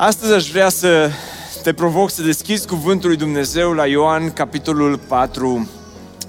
Astăzi 0.00 0.32
aș 0.32 0.50
vrea 0.50 0.68
să 0.68 1.10
te 1.62 1.72
provoc 1.72 2.10
să 2.10 2.22
deschizi 2.22 2.66
cuvântul 2.66 3.08
lui 3.08 3.18
Dumnezeu 3.18 3.72
la 3.72 3.86
Ioan, 3.86 4.32
capitolul 4.32 4.98
4. 4.98 5.68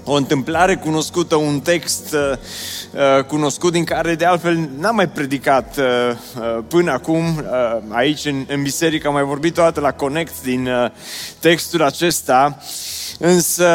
O 0.04 0.12
întâmplare 0.12 0.76
cunoscută, 0.76 1.34
un 1.36 1.60
text 1.60 2.12
uh, 2.12 2.32
uh, 3.18 3.24
cunoscut 3.24 3.72
din 3.72 3.84
care 3.84 4.14
de 4.14 4.24
altfel 4.24 4.68
n-am 4.78 4.94
mai 4.94 5.08
predicat 5.08 5.76
uh, 5.78 5.84
uh, 6.38 6.58
până 6.68 6.92
acum 6.92 7.24
uh, 7.36 7.42
aici 7.88 8.24
în, 8.24 8.44
în 8.48 8.62
biserică. 8.62 9.06
Am 9.06 9.12
mai 9.12 9.22
vorbit 9.22 9.58
o 9.58 9.62
dată 9.62 9.80
la 9.80 9.92
Connect 9.92 10.42
din 10.42 10.66
uh, 10.66 10.90
textul 11.38 11.82
acesta. 11.82 12.58
Însă 13.18 13.66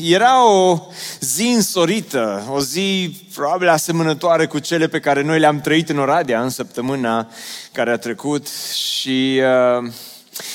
era 0.00 0.46
o 0.46 0.80
zi 1.20 1.46
însorită, 1.46 2.48
o 2.50 2.60
zi 2.60 3.16
probabil 3.34 3.68
asemănătoare 3.68 4.46
cu 4.46 4.58
cele 4.58 4.88
pe 4.88 5.00
care 5.00 5.22
noi 5.22 5.38
le-am 5.38 5.60
trăit 5.60 5.88
în 5.88 5.98
Oradea 5.98 6.42
în 6.42 6.50
săptămâna 6.50 7.28
care 7.72 7.90
a 7.90 7.96
trecut 7.96 8.48
și 8.72 9.40
uh, 9.82 9.92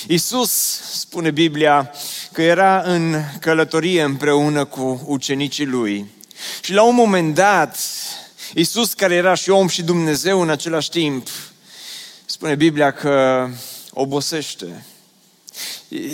Isus 0.07 0.51
spune 0.91 1.31
Biblia 1.31 1.91
că 2.31 2.41
era 2.41 2.81
în 2.81 3.15
călătorie 3.39 4.01
împreună 4.01 4.65
cu 4.65 5.03
ucenicii 5.05 5.65
lui. 5.65 6.05
Și 6.61 6.73
la 6.73 6.83
un 6.83 6.95
moment 6.95 7.35
dat, 7.35 7.77
Isus 8.53 8.93
care 8.93 9.15
era 9.15 9.33
și 9.33 9.49
om 9.49 9.67
și 9.67 9.83
Dumnezeu 9.83 10.41
în 10.41 10.49
același 10.49 10.89
timp, 10.89 11.27
spune 12.25 12.55
Biblia 12.55 12.91
că 12.91 13.47
obosește. 13.93 14.85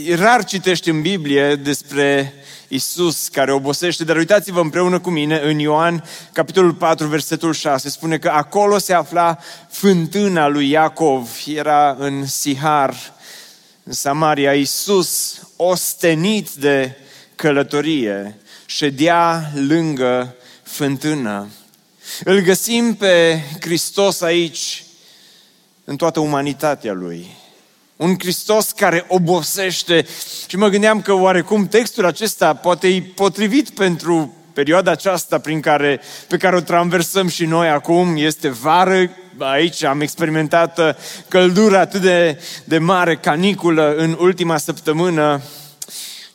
E 0.05 0.15
rar 0.15 0.45
citești 0.45 0.89
în 0.89 1.01
Biblie 1.01 1.55
despre 1.55 2.33
Isus 2.71 3.27
care 3.27 3.51
obosește, 3.51 4.03
dar 4.03 4.15
uitați-vă 4.15 4.59
împreună 4.59 4.99
cu 4.99 5.09
mine 5.09 5.39
în 5.39 5.59
Ioan, 5.59 6.03
capitolul 6.31 6.73
4, 6.73 7.07
versetul 7.07 7.53
6, 7.53 7.89
spune 7.89 8.17
că 8.17 8.29
acolo 8.29 8.77
se 8.77 8.93
afla 8.93 9.37
fântâna 9.69 10.47
lui 10.47 10.69
Iacov, 10.69 11.29
era 11.45 11.95
în 11.99 12.25
Sihar, 12.25 12.95
în 13.83 13.93
Samaria. 13.93 14.53
Isus, 14.53 15.41
ostenit 15.55 16.49
de 16.49 16.97
călătorie, 17.35 18.39
ședea 18.65 19.51
lângă 19.55 20.35
fântână. 20.63 21.47
Îl 22.23 22.39
găsim 22.39 22.95
pe 22.95 23.41
Hristos 23.59 24.21
aici, 24.21 24.83
în 25.83 25.95
toată 25.95 26.19
umanitatea 26.19 26.93
lui 26.93 27.37
un 27.99 28.15
Hristos 28.19 28.71
care 28.71 29.05
obosește. 29.07 30.05
Și 30.47 30.57
mă 30.57 30.67
gândeam 30.67 31.01
că 31.01 31.13
oarecum 31.13 31.67
textul 31.67 32.05
acesta 32.05 32.53
poate 32.53 32.87
e 32.87 33.01
potrivit 33.01 33.69
pentru 33.69 34.33
perioada 34.53 34.91
aceasta 34.91 35.39
prin 35.39 35.59
care, 35.59 36.01
pe 36.27 36.37
care 36.37 36.55
o 36.55 36.59
traversăm 36.59 37.27
și 37.27 37.45
noi 37.45 37.69
acum. 37.69 38.15
Este 38.17 38.49
vară, 38.49 39.09
aici 39.37 39.83
am 39.83 40.01
experimentat 40.01 40.79
uh, 40.79 40.89
căldură 41.27 41.77
atât 41.77 42.01
de, 42.01 42.41
de 42.63 42.77
mare, 42.77 43.15
caniculă 43.15 43.95
în 43.95 44.17
ultima 44.19 44.57
săptămână. 44.57 45.41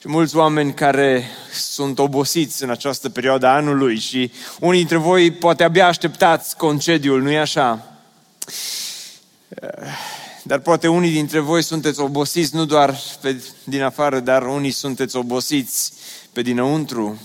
Și 0.01 0.09
mulți 0.09 0.37
oameni 0.37 0.75
care 0.75 1.25
sunt 1.53 1.99
obosiți 1.99 2.63
în 2.63 2.71
această 2.71 3.09
perioadă 3.09 3.47
a 3.47 3.55
anului 3.55 3.99
și 3.99 4.33
unii 4.61 4.79
dintre 4.79 4.97
voi 4.97 5.31
poate 5.31 5.65
abia 5.65 5.87
așteptați 5.87 6.57
concediul, 6.57 7.23
nu-i 7.23 7.39
așa? 7.39 7.99
Dar 10.47 10.59
poate 10.59 10.89
unii 10.89 11.11
dintre 11.11 11.39
voi 11.39 11.63
sunteți 11.63 12.01
obosiți 12.01 12.55
nu 12.55 12.65
doar 12.65 12.99
pe 13.21 13.43
din 13.65 13.83
afară, 13.83 14.21
dar 14.21 14.47
unii 14.47 14.71
sunteți 14.71 15.17
obosiți 15.17 15.93
pe 16.33 16.43
dinăuntru. 16.43 17.21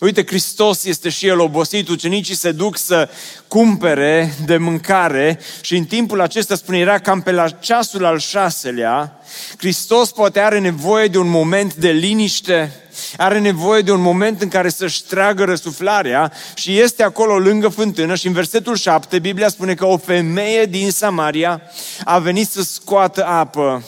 Uite, 0.00 0.26
Hristos 0.26 0.84
este 0.84 1.08
și 1.08 1.26
El 1.26 1.40
obosit, 1.40 1.88
ucenicii 1.88 2.34
se 2.34 2.52
duc 2.52 2.76
să 2.76 3.08
cumpere 3.48 4.34
de 4.44 4.56
mâncare 4.56 5.40
și 5.60 5.76
în 5.76 5.84
timpul 5.84 6.20
acesta, 6.20 6.54
spune, 6.54 6.78
era 6.78 6.98
cam 6.98 7.20
pe 7.20 7.30
la 7.30 7.48
ceasul 7.48 8.04
al 8.04 8.18
șaselea, 8.18 9.20
Hristos 9.56 10.10
poate 10.10 10.40
are 10.40 10.58
nevoie 10.58 11.08
de 11.08 11.18
un 11.18 11.28
moment 11.28 11.74
de 11.74 11.90
liniște, 11.90 12.81
are 13.16 13.38
nevoie 13.38 13.82
de 13.82 13.92
un 13.92 14.00
moment 14.00 14.42
în 14.42 14.48
care 14.48 14.68
să-și 14.68 15.04
tragă 15.04 15.44
răsuflarea 15.44 16.32
și 16.54 16.78
este 16.78 17.02
acolo 17.02 17.38
lângă 17.38 17.68
fântână 17.68 18.14
și 18.14 18.26
în 18.26 18.32
versetul 18.32 18.76
7 18.76 19.18
Biblia 19.18 19.48
spune 19.48 19.74
că 19.74 19.84
o 19.84 19.96
femeie 19.96 20.64
din 20.64 20.90
Samaria 20.90 21.62
a 22.04 22.18
venit 22.18 22.48
să 22.48 22.62
scoată 22.62 23.26
apă. 23.26 23.84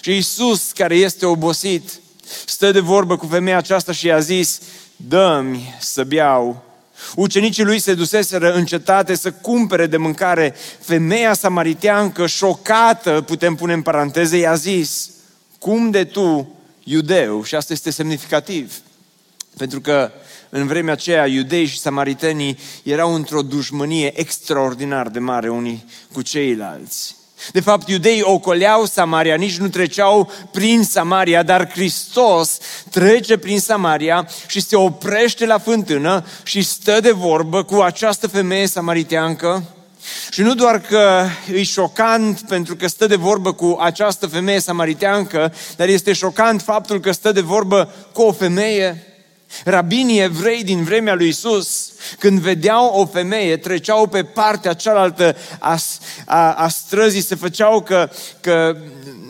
Și 0.00 0.16
Isus, 0.16 0.72
care 0.72 0.94
este 0.94 1.26
obosit, 1.26 1.90
stă 2.44 2.70
de 2.70 2.80
vorbă 2.80 3.16
cu 3.16 3.26
femeia 3.26 3.56
aceasta 3.56 3.92
și 3.92 4.06
i-a 4.06 4.18
zis, 4.18 4.60
dă-mi 4.96 5.74
să 5.80 6.04
beau. 6.04 6.64
Ucenicii 7.14 7.64
lui 7.64 7.78
se 7.78 7.94
duseseră 7.94 8.52
în 8.52 8.64
cetate 8.64 9.14
să 9.14 9.32
cumpere 9.32 9.86
de 9.86 9.96
mâncare. 9.96 10.54
Femeia 10.80 11.34
samariteancă, 11.34 12.26
șocată, 12.26 13.20
putem 13.26 13.54
pune 13.54 13.72
în 13.72 13.82
paranteze, 13.82 14.36
i-a 14.36 14.54
zis, 14.54 15.10
cum 15.58 15.90
de 15.90 16.04
tu, 16.04 16.54
iudeu, 16.84 17.42
și 17.42 17.54
asta 17.54 17.72
este 17.72 17.90
semnificativ, 17.90 18.74
pentru 19.56 19.80
că 19.80 20.10
în 20.48 20.66
vremea 20.66 20.92
aceea 20.92 21.26
iudei 21.26 21.66
și 21.66 21.78
samaritenii 21.78 22.58
erau 22.82 23.14
într-o 23.14 23.42
dușmănie 23.42 24.20
extraordinar 24.20 25.08
de 25.08 25.18
mare 25.18 25.48
unii 25.48 25.84
cu 26.12 26.22
ceilalți. 26.22 27.18
De 27.52 27.60
fapt, 27.60 27.88
iudeii 27.88 28.22
ocoleau 28.22 28.84
Samaria, 28.84 29.34
nici 29.34 29.58
nu 29.58 29.68
treceau 29.68 30.30
prin 30.52 30.82
Samaria, 30.82 31.42
dar 31.42 31.70
Hristos 31.70 32.58
trece 32.90 33.38
prin 33.38 33.60
Samaria 33.60 34.28
și 34.46 34.60
se 34.60 34.76
oprește 34.76 35.46
la 35.46 35.58
fântână 35.58 36.26
și 36.42 36.62
stă 36.62 37.00
de 37.00 37.10
vorbă 37.10 37.62
cu 37.62 37.74
această 37.74 38.28
femeie 38.28 38.66
samariteancă. 38.66 39.64
Și 40.30 40.42
nu 40.42 40.54
doar 40.54 40.80
că 40.80 41.26
e 41.52 41.62
șocant 41.62 42.40
pentru 42.40 42.76
că 42.76 42.86
stă 42.86 43.06
de 43.06 43.16
vorbă 43.16 43.52
cu 43.52 43.76
această 43.80 44.26
femeie 44.26 44.60
samariteancă, 44.60 45.52
dar 45.76 45.88
este 45.88 46.12
șocant 46.12 46.62
faptul 46.62 47.00
că 47.00 47.12
stă 47.12 47.32
de 47.32 47.40
vorbă 47.40 47.94
cu 48.12 48.22
o 48.22 48.32
femeie 48.32 49.04
Rabinii 49.64 50.20
evrei 50.20 50.64
din 50.64 50.84
vremea 50.84 51.14
lui 51.14 51.28
Isus, 51.28 51.92
când 52.18 52.38
vedeau 52.38 52.86
o 52.86 53.06
femeie, 53.06 53.56
treceau 53.56 54.06
pe 54.06 54.24
partea 54.24 54.72
cealaltă 54.72 55.36
a, 55.58 55.78
a, 56.26 56.52
a 56.52 56.68
străzii, 56.68 57.22
se 57.22 57.34
făceau 57.34 57.82
că, 57.82 58.10
că 58.40 58.76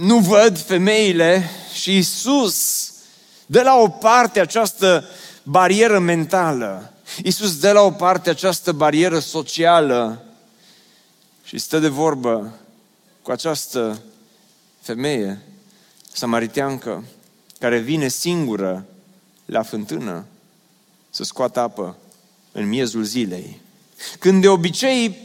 nu 0.00 0.18
văd 0.18 0.58
femeile 0.58 1.50
și 1.72 1.96
Isus 1.96 2.88
de 3.46 3.62
la 3.62 3.76
o 3.76 3.88
parte 3.88 4.40
această 4.40 5.08
barieră 5.42 5.98
mentală. 5.98 6.92
Isus 7.22 7.58
dă 7.58 7.72
la 7.72 7.80
o 7.80 7.90
parte 7.90 8.30
această 8.30 8.72
barieră 8.72 9.18
socială 9.18 10.24
și 11.50 11.58
stă 11.58 11.78
de 11.78 11.88
vorbă 11.88 12.52
cu 13.22 13.30
această 13.30 14.00
femeie 14.80 15.40
samariteancă 16.12 17.04
care 17.58 17.78
vine 17.78 18.08
singură 18.08 18.86
la 19.44 19.62
fântână 19.62 20.24
să 21.10 21.24
scoată 21.24 21.60
apă 21.60 21.96
în 22.52 22.68
miezul 22.68 23.02
zilei. 23.02 23.60
Când 24.18 24.40
de 24.40 24.48
obicei 24.48 25.16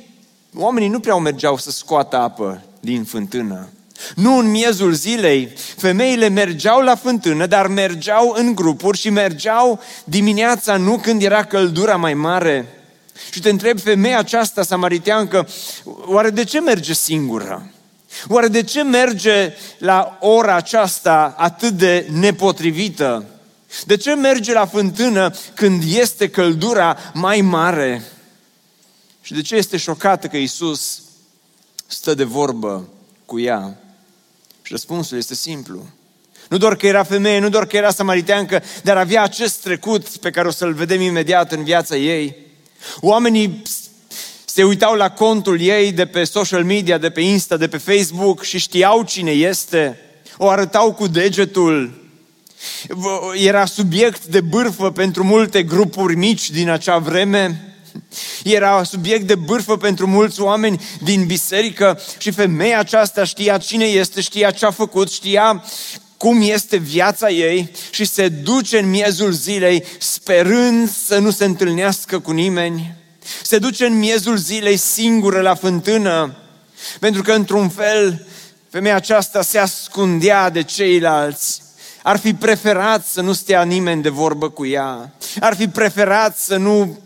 oamenii 0.55 0.87
nu 0.87 0.99
prea 0.99 1.15
mergeau 1.15 1.57
să 1.57 1.71
scoată 1.71 2.15
apă 2.15 2.63
din 2.79 3.03
fântână. 3.03 3.67
Nu 4.15 4.37
în 4.37 4.49
miezul 4.49 4.93
zilei, 4.93 5.53
femeile 5.77 6.29
mergeau 6.29 6.81
la 6.81 6.95
fântână, 6.95 7.45
dar 7.45 7.67
mergeau 7.67 8.33
în 8.37 8.55
grupuri 8.55 8.97
și 8.97 9.09
mergeau 9.09 9.79
dimineața, 10.03 10.77
nu 10.77 10.97
când 10.97 11.21
era 11.21 11.43
căldura 11.43 11.95
mai 11.95 12.13
mare. 12.13 12.74
Și 13.31 13.39
te 13.39 13.49
întreb, 13.49 13.79
femeia 13.79 14.17
aceasta 14.17 14.63
samariteancă, 14.63 15.47
oare 16.05 16.29
de 16.29 16.43
ce 16.43 16.59
merge 16.59 16.93
singură? 16.93 17.71
Oare 18.27 18.47
de 18.47 18.63
ce 18.63 18.83
merge 18.83 19.53
la 19.77 20.17
ora 20.21 20.55
aceasta 20.55 21.35
atât 21.37 21.73
de 21.73 22.07
nepotrivită? 22.11 23.25
De 23.85 23.97
ce 23.97 24.15
merge 24.15 24.53
la 24.53 24.65
fântână 24.65 25.33
când 25.53 25.83
este 25.85 26.29
căldura 26.29 26.97
mai 27.13 27.41
mare? 27.41 28.03
Și 29.21 29.33
de 29.33 29.41
ce 29.41 29.55
este 29.55 29.77
șocată 29.77 30.27
că 30.27 30.37
Isus 30.37 31.01
stă 31.87 32.13
de 32.13 32.23
vorbă 32.23 32.87
cu 33.25 33.39
ea? 33.39 33.77
Și 34.61 34.71
răspunsul 34.71 35.17
este 35.17 35.35
simplu. 35.35 35.85
Nu 36.49 36.57
doar 36.57 36.75
că 36.75 36.87
era 36.87 37.03
femeie, 37.03 37.39
nu 37.39 37.49
doar 37.49 37.65
că 37.65 37.77
era 37.77 37.91
samariteancă, 37.91 38.63
dar 38.83 38.97
avea 38.97 39.23
acest 39.23 39.61
trecut 39.61 40.07
pe 40.07 40.29
care 40.29 40.47
o 40.47 40.51
să-l 40.51 40.73
vedem 40.73 41.01
imediat 41.01 41.51
în 41.51 41.63
viața 41.63 41.95
ei. 41.95 42.44
Oamenii 42.99 43.61
Se 44.45 44.63
uitau 44.63 44.93
la 44.95 45.09
contul 45.09 45.61
ei 45.61 45.91
de 45.91 46.05
pe 46.05 46.23
social 46.23 46.63
media, 46.63 46.97
de 46.97 47.09
pe 47.09 47.21
Insta, 47.21 47.57
de 47.57 47.67
pe 47.67 47.77
Facebook 47.77 48.43
și 48.43 48.59
știau 48.59 49.03
cine 49.03 49.31
este. 49.31 49.99
O 50.37 50.49
arătau 50.49 50.93
cu 50.93 51.07
degetul. 51.07 52.03
Era 53.33 53.65
subiect 53.65 54.25
de 54.25 54.41
bârfă 54.41 54.91
pentru 54.91 55.23
multe 55.23 55.63
grupuri 55.63 56.15
mici 56.15 56.49
din 56.49 56.69
acea 56.69 56.97
vreme. 56.97 57.75
Era 58.43 58.83
subiect 58.83 59.27
de 59.27 59.35
bârfă 59.35 59.77
pentru 59.77 60.07
mulți 60.07 60.41
oameni 60.41 60.81
din 61.01 61.25
biserică 61.25 61.99
și 62.17 62.31
femeia 62.31 62.79
aceasta 62.79 63.23
știa 63.23 63.57
cine 63.57 63.85
este, 63.85 64.21
știa 64.21 64.51
ce 64.51 64.65
a 64.65 64.71
făcut, 64.71 65.11
știa 65.11 65.63
cum 66.25 66.41
este 66.41 66.77
viața 66.77 67.29
ei 67.29 67.71
și 67.89 68.05
se 68.05 68.27
duce 68.27 68.77
în 68.77 68.89
miezul 68.89 69.31
zilei 69.31 69.83
sperând 69.99 70.89
să 70.89 71.17
nu 71.17 71.31
se 71.31 71.45
întâlnească 71.45 72.19
cu 72.19 72.31
nimeni. 72.31 72.95
Se 73.43 73.57
duce 73.57 73.85
în 73.85 73.97
miezul 73.97 74.37
zilei 74.37 74.77
singură 74.77 75.41
la 75.41 75.55
fântână, 75.55 76.35
pentru 76.99 77.21
că 77.21 77.31
într-un 77.31 77.69
fel 77.69 78.27
femeia 78.69 78.95
aceasta 78.95 79.41
se 79.41 79.57
ascundea 79.57 80.49
de 80.49 80.63
ceilalți. 80.63 81.61
Ar 82.03 82.17
fi 82.17 82.33
preferat 82.33 83.05
să 83.05 83.21
nu 83.21 83.33
stea 83.33 83.63
nimeni 83.63 84.01
de 84.01 84.09
vorbă 84.09 84.49
cu 84.49 84.65
ea. 84.65 85.13
Ar 85.39 85.55
fi 85.55 85.67
preferat 85.67 86.37
să 86.37 86.57
nu 86.57 86.99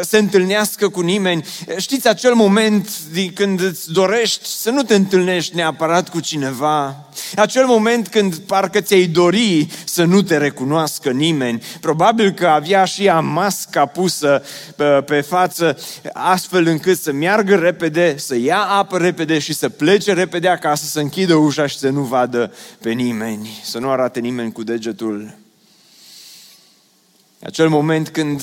se 0.00 0.18
întâlnească 0.18 0.88
cu 0.88 1.00
nimeni. 1.00 1.44
Știți 1.76 2.08
acel 2.08 2.34
moment 2.34 2.88
din 3.12 3.32
când 3.32 3.60
îți 3.60 3.92
dorești 3.92 4.46
să 4.46 4.70
nu 4.70 4.82
te 4.82 4.94
întâlnești 4.94 5.54
neapărat 5.54 6.08
cu 6.08 6.20
cineva. 6.20 7.08
Acel 7.36 7.66
moment 7.66 8.08
când 8.08 8.36
parcă 8.36 8.80
ți-ai 8.80 9.06
dori 9.06 9.68
să 9.84 10.04
nu 10.04 10.22
te 10.22 10.36
recunoască 10.36 11.10
nimeni. 11.10 11.62
Probabil 11.80 12.30
că 12.30 12.46
avea 12.46 12.84
și 12.84 13.04
ea 13.04 13.20
masca 13.20 13.86
pusă 13.86 14.42
pe, 14.76 14.84
pe 14.84 15.20
față 15.20 15.78
astfel 16.12 16.66
încât 16.66 16.98
să 16.98 17.12
meargă 17.12 17.56
repede, 17.56 18.14
să 18.18 18.36
ia 18.36 18.60
apă 18.60 18.98
repede 18.98 19.38
și 19.38 19.52
să 19.52 19.68
plece 19.68 20.12
repede 20.12 20.48
acasă, 20.48 20.84
să 20.84 21.00
închidă 21.00 21.34
ușa 21.34 21.66
și 21.66 21.78
să 21.78 21.88
nu 21.88 22.00
vadă 22.00 22.52
pe 22.80 22.90
nimeni, 22.90 23.60
să 23.64 23.78
nu 23.78 23.90
arate 23.90 24.20
nimeni 24.20 24.52
cu 24.52 24.62
degetul. 24.62 25.34
Acel 27.42 27.68
moment 27.68 28.08
când 28.08 28.42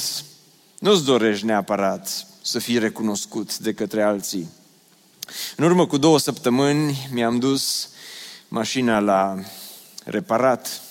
nu-ți 0.82 1.06
dorești 1.06 1.46
neapărat 1.46 2.28
să 2.42 2.60
fii 2.60 2.78
recunoscut 2.78 3.58
de 3.58 3.74
către 3.74 4.04
alții. 4.04 4.50
În 5.56 5.66
urmă 5.66 5.88
cu 5.88 5.98
două 5.98 6.20
săptămâni 6.20 7.10
mi-am 7.12 7.40
dus 7.40 7.90
mașina 8.48 9.00
la 9.00 9.40
reparat. 10.04 10.82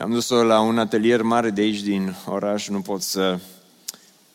Am 0.00 0.10
dus-o 0.10 0.42
la 0.42 0.60
un 0.60 0.78
atelier 0.78 1.22
mare 1.22 1.50
de 1.50 1.60
aici 1.60 1.80
din 1.80 2.16
oraș, 2.26 2.68
nu 2.68 2.80
pot 2.80 3.02
să 3.02 3.38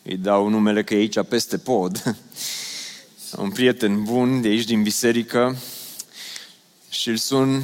îi 0.04 0.18
dau 0.18 0.48
numele 0.48 0.84
că 0.84 0.94
e 0.94 0.98
aici 0.98 1.22
peste 1.22 1.58
pod. 1.58 2.16
Un 3.38 3.52
prieten 3.52 4.04
bun 4.04 4.42
de 4.42 4.48
aici 4.48 4.66
din 4.66 4.84
biserică 4.84 5.56
și 6.90 7.10
îl 7.10 7.18
sun 7.18 7.64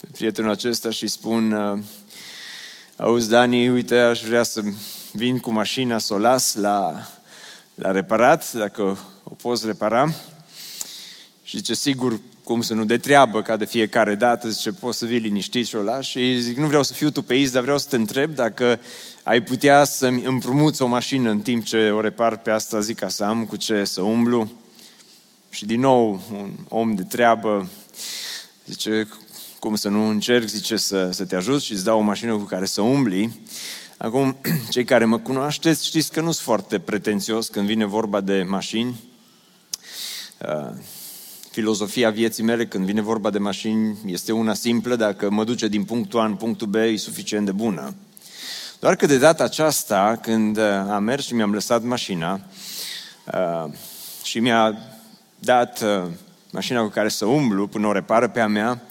pe 0.00 0.08
prietenul 0.12 0.50
acesta 0.50 0.90
și 0.90 1.06
spun 1.06 1.52
Auzi, 2.96 3.28
Dani, 3.28 3.68
uite, 3.68 3.98
aș 3.98 4.22
vrea 4.22 4.42
să 4.42 4.62
vin 5.16 5.38
cu 5.38 5.50
mașina 5.50 5.98
să 5.98 6.14
o 6.14 6.18
las 6.18 6.54
la, 6.54 7.06
la 7.74 7.90
reparat, 7.90 8.52
dacă 8.52 8.98
o 9.22 9.34
poți 9.34 9.66
repara. 9.66 10.14
Și 11.42 11.56
zice, 11.56 11.74
sigur, 11.74 12.20
cum 12.44 12.62
să 12.62 12.74
nu 12.74 12.84
de 12.84 12.98
treabă, 12.98 13.42
ca 13.42 13.56
de 13.56 13.64
fiecare 13.64 14.14
dată, 14.14 14.48
zice, 14.48 14.72
poți 14.72 14.98
să 14.98 15.06
vii 15.06 15.18
liniștit 15.18 15.66
și 15.66 15.76
o 15.76 15.82
lași. 15.82 16.10
Și 16.10 16.40
zic, 16.40 16.56
nu 16.56 16.66
vreau 16.66 16.82
să 16.82 16.92
fiu 16.92 17.10
tupeist, 17.10 17.52
dar 17.52 17.62
vreau 17.62 17.78
să 17.78 17.86
te 17.88 17.96
întreb 17.96 18.34
dacă 18.34 18.80
ai 19.22 19.42
putea 19.42 19.84
să-mi 19.84 20.24
împrumuți 20.24 20.82
o 20.82 20.86
mașină 20.86 21.30
în 21.30 21.40
timp 21.40 21.64
ce 21.64 21.90
o 21.90 22.00
repar 22.00 22.36
pe 22.38 22.50
asta, 22.50 22.80
zic 22.80 22.98
ca 22.98 23.08
să 23.08 23.24
am 23.24 23.44
cu 23.44 23.56
ce 23.56 23.84
să 23.84 24.00
umblu. 24.02 24.50
Și 25.50 25.66
din 25.66 25.80
nou, 25.80 26.20
un 26.32 26.50
om 26.68 26.94
de 26.94 27.02
treabă, 27.02 27.68
zice, 28.66 29.08
cum 29.58 29.74
să 29.74 29.88
nu 29.88 30.08
încerc, 30.08 30.46
zice, 30.46 30.76
să, 30.76 31.10
să 31.12 31.24
te 31.24 31.36
ajut 31.36 31.62
și 31.62 31.72
îți 31.72 31.84
dau 31.84 31.98
o 31.98 32.02
mașină 32.02 32.36
cu 32.36 32.42
care 32.42 32.64
să 32.64 32.80
umbli. 32.80 33.40
Acum, 33.98 34.36
cei 34.70 34.84
care 34.84 35.04
mă 35.04 35.18
cunoașteți, 35.18 35.86
știți 35.86 36.12
că 36.12 36.20
nu 36.20 36.30
sunt 36.30 36.44
foarte 36.44 36.78
pretențios 36.78 37.48
când 37.48 37.66
vine 37.66 37.84
vorba 37.84 38.20
de 38.20 38.42
mașini. 38.42 39.00
Uh, 40.48 40.70
filozofia 41.50 42.10
vieții 42.10 42.42
mele 42.42 42.66
când 42.66 42.84
vine 42.84 43.00
vorba 43.00 43.30
de 43.30 43.38
mașini 43.38 43.98
este 44.06 44.32
una 44.32 44.54
simplă, 44.54 44.96
dacă 44.96 45.30
mă 45.30 45.44
duce 45.44 45.68
din 45.68 45.84
punctul 45.84 46.20
A 46.20 46.24
în 46.24 46.34
punctul 46.34 46.66
B, 46.66 46.74
e 46.74 46.96
suficient 46.96 47.44
de 47.44 47.52
bună. 47.52 47.94
Doar 48.80 48.96
că 48.96 49.06
de 49.06 49.18
data 49.18 49.44
aceasta, 49.44 50.18
când 50.22 50.56
uh, 50.56 50.64
am 50.90 51.04
mers 51.04 51.26
și 51.26 51.34
mi-am 51.34 51.52
lăsat 51.52 51.82
mașina 51.82 52.40
uh, 53.34 53.72
și 54.22 54.40
mi-a 54.40 54.78
dat 55.38 55.84
mașina 56.50 56.80
cu 56.80 56.88
care 56.88 57.08
să 57.08 57.24
umblu 57.24 57.66
până 57.66 57.86
o 57.86 57.92
repară 57.92 58.28
pe 58.28 58.40
a 58.40 58.46
mea, 58.46 58.82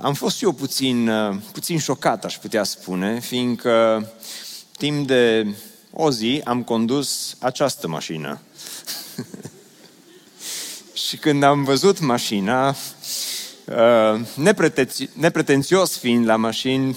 am 0.00 0.14
fost 0.14 0.42
eu 0.42 0.52
puțin, 0.52 1.10
puțin 1.52 1.78
șocat, 1.78 2.24
aș 2.24 2.36
putea 2.36 2.64
spune, 2.64 3.20
fiindcă 3.20 4.06
timp 4.76 5.06
de 5.06 5.54
o 5.90 6.10
zi 6.10 6.40
am 6.44 6.62
condus 6.62 7.36
această 7.38 7.88
mașină. 7.88 8.40
și 11.06 11.16
când 11.16 11.42
am 11.42 11.64
văzut 11.64 12.00
mașina, 12.00 12.68
uh, 13.64 14.20
nepretențios 15.14 15.98
fiind 15.98 16.26
la 16.26 16.36
mașini, 16.36 16.96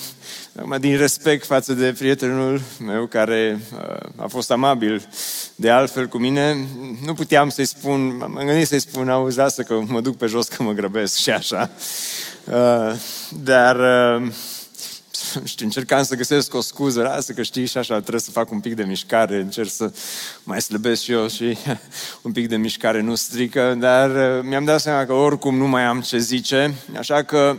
din 0.80 0.98
respect 0.98 1.46
față 1.46 1.74
de 1.74 1.96
prietenul 1.98 2.62
meu 2.80 3.06
care 3.06 3.62
uh, 3.74 4.24
a 4.24 4.28
fost 4.28 4.52
amabil 4.52 5.08
de 5.56 5.70
altfel 5.70 6.08
cu 6.08 6.18
mine, 6.18 6.68
nu 7.06 7.14
puteam 7.14 7.50
să-i 7.50 7.66
spun, 7.66 8.18
m-am 8.18 8.46
gândit 8.46 8.68
să-i 8.68 8.80
spun, 8.80 9.10
auzi, 9.10 9.38
lasă 9.38 9.62
că 9.62 9.80
mă 9.88 10.02
duc 10.02 10.18
pe 10.18 10.26
jos 10.26 10.48
că 10.48 10.64
mă 10.64 10.72
grăbesc 10.72 11.18
și 11.18 11.30
așa. 11.30 11.70
Uh, 12.52 12.94
dar 13.44 13.76
uh, 13.76 14.32
știu, 15.44 15.66
încercam 15.66 16.04
să 16.04 16.16
găsesc 16.16 16.54
o 16.54 16.62
scuză, 16.62 17.02
lasă 17.02 17.34
că 17.34 17.42
știi 17.42 17.66
și 17.66 17.78
așa, 17.78 18.00
trebuie 18.00 18.22
să 18.22 18.32
fac 18.32 18.52
un 18.52 18.60
pic 18.60 18.76
de 18.76 18.84
mișcare, 18.84 19.36
încerc 19.36 19.70
să 19.70 19.92
mai 20.44 20.62
slăbesc 20.62 21.02
și 21.02 21.12
eu 21.12 21.28
și 21.28 21.58
un 22.22 22.32
pic 22.32 22.48
de 22.48 22.58
mișcare 22.58 23.02
nu 23.02 23.16
strică, 23.16 23.76
dar 23.80 24.10
uh, 24.10 24.44
mi-am 24.44 24.64
dat 24.64 24.82
seama 24.82 25.06
că 25.06 25.14
oricum 25.14 25.58
nu 25.58 25.68
mai 25.68 25.84
am 25.84 26.02
ce 26.02 26.18
zice, 26.18 26.74
așa 26.98 27.24
că 27.24 27.58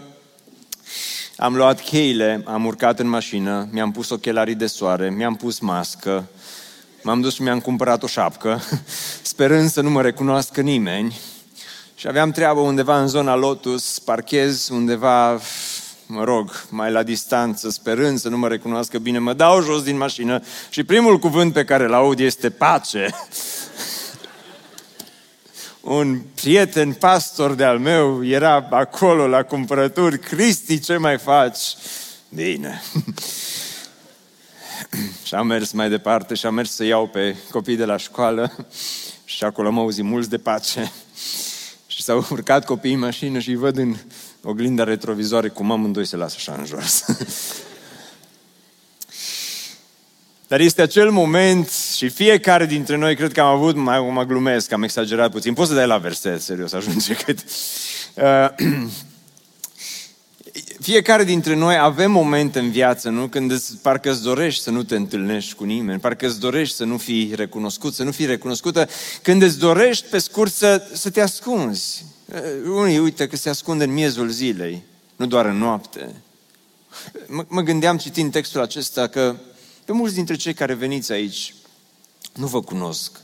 am 1.37 1.56
luat 1.56 1.81
cheile, 1.81 2.43
am 2.44 2.64
urcat 2.64 2.99
în 2.99 3.08
mașină, 3.08 3.69
mi-am 3.73 3.93
pus 3.93 4.11
ochelarii 4.11 4.55
de 4.55 4.67
soare, 4.67 5.11
mi-am 5.11 5.35
pus 5.35 5.58
mască, 5.58 6.29
m-am 7.02 7.20
dus 7.20 7.35
și 7.35 7.43
mi-am 7.43 7.61
cumpărat 7.61 8.02
o 8.02 8.06
șapcă, 8.06 8.62
sperând 9.23 9.70
să 9.70 9.81
nu 9.81 9.90
mă 9.90 10.02
recunoască 10.02 10.61
nimeni 10.61 11.20
și 11.98 12.06
aveam 12.06 12.30
treabă 12.30 12.60
undeva 12.60 13.00
în 13.00 13.08
zona 13.08 13.34
Lotus, 13.34 13.99
parchez 13.99 14.68
undeva, 14.68 15.40
mă 16.06 16.25
rog, 16.25 16.66
mai 16.70 16.90
la 16.90 17.02
distanță, 17.02 17.70
sperând 17.70 18.18
să 18.18 18.28
nu 18.28 18.38
mă 18.38 18.49
recunoască 18.49 18.99
bine, 18.99 19.18
mă 19.18 19.32
dau 19.32 19.62
jos 19.62 19.82
din 19.82 19.96
mașină 19.96 20.42
și 20.70 20.84
primul 20.84 21.18
cuvânt 21.18 21.52
pe 21.52 21.64
care 21.64 21.84
îl 21.84 21.94
aud 21.94 22.18
este 22.18 22.50
pace. 22.50 23.08
Un 25.80 26.20
prieten 26.34 26.92
pastor 26.92 27.54
de-al 27.54 27.78
meu 27.78 28.26
era 28.26 28.68
acolo 28.70 29.26
la 29.26 29.42
cumpărături. 29.42 30.18
Cristi, 30.18 30.80
ce 30.80 30.96
mai 30.96 31.18
faci? 31.18 31.61
Bine. 32.28 32.82
și 35.26 35.34
am 35.34 35.46
mers 35.46 35.73
mai 35.73 35.88
departe 35.88 36.34
și 36.34 36.46
am 36.46 36.54
mers 36.54 36.75
să 36.75 36.84
iau 36.84 37.06
pe 37.06 37.37
copii 37.50 37.76
de 37.76 37.84
la 37.84 37.96
școală 37.96 38.52
și 39.25 39.44
acolo 39.44 39.68
am 39.68 39.78
auzit 39.78 40.04
mulți 40.04 40.30
de 40.30 40.38
pace. 40.38 40.92
Și 42.08 42.14
s-au 42.14 42.26
urcat 42.30 42.64
copiii 42.64 42.94
în 42.94 43.00
mașină 43.00 43.38
și 43.38 43.48
îi 43.48 43.56
văd 43.56 43.76
în 43.76 43.96
oglinda 44.42 44.84
retrovizoare 44.84 45.48
cum 45.48 45.70
amândoi 45.70 46.06
se 46.06 46.16
lasă 46.16 46.34
așa 46.38 46.54
în 46.58 46.64
jos. 46.64 47.04
Dar 50.48 50.60
este 50.60 50.82
acel 50.82 51.10
moment 51.10 51.70
și 51.96 52.08
fiecare 52.08 52.66
dintre 52.66 52.96
noi, 52.96 53.16
cred 53.16 53.32
că 53.32 53.40
am 53.40 53.46
avut, 53.46 53.76
mai 53.76 54.00
mă 54.00 54.24
glumesc, 54.24 54.72
am 54.72 54.82
exagerat 54.82 55.30
puțin. 55.30 55.54
Poți 55.54 55.68
să 55.68 55.74
dai 55.74 55.86
la 55.86 55.98
verset, 55.98 56.40
serios, 56.40 56.72
ajunge 56.72 57.14
cât... 57.14 57.38
Uh, 58.14 58.48
fiecare 60.80 61.24
dintre 61.24 61.54
noi 61.54 61.78
avem 61.78 62.10
momente 62.10 62.58
în 62.58 62.70
viață, 62.70 63.08
nu? 63.08 63.28
Când 63.28 63.50
îți, 63.50 63.76
parcă 63.76 64.10
îți 64.10 64.22
dorești 64.22 64.62
să 64.62 64.70
nu 64.70 64.82
te 64.82 64.96
întâlnești 64.96 65.54
cu 65.54 65.64
nimeni, 65.64 66.00
parcă 66.00 66.26
îți 66.26 66.40
dorești 66.40 66.76
să 66.76 66.84
nu 66.84 66.96
fii 66.96 67.34
recunoscut, 67.34 67.94
să 67.94 68.02
nu 68.02 68.10
fii 68.10 68.26
recunoscută, 68.26 68.88
când 69.22 69.42
îți 69.42 69.58
dorești, 69.58 70.06
pe 70.10 70.18
scurt, 70.18 70.52
să, 70.52 70.88
să 70.92 71.10
te 71.10 71.20
ascunzi. 71.20 72.04
Uh, 72.24 72.70
unii, 72.70 72.98
uite, 72.98 73.26
că 73.26 73.36
se 73.36 73.48
ascunde 73.48 73.84
în 73.84 73.92
miezul 73.92 74.28
zilei, 74.28 74.82
nu 75.16 75.26
doar 75.26 75.46
în 75.46 75.56
noapte. 75.56 76.14
Mă, 77.26 77.44
mă 77.48 77.60
gândeam 77.60 77.96
citind 77.96 78.32
textul 78.32 78.60
acesta 78.60 79.06
că 79.06 79.36
pe 79.84 79.92
mulți 79.92 80.14
dintre 80.14 80.36
cei 80.36 80.54
care 80.54 80.74
veniți 80.74 81.12
aici 81.12 81.54
nu 82.34 82.46
vă 82.46 82.62
cunosc. 82.62 83.20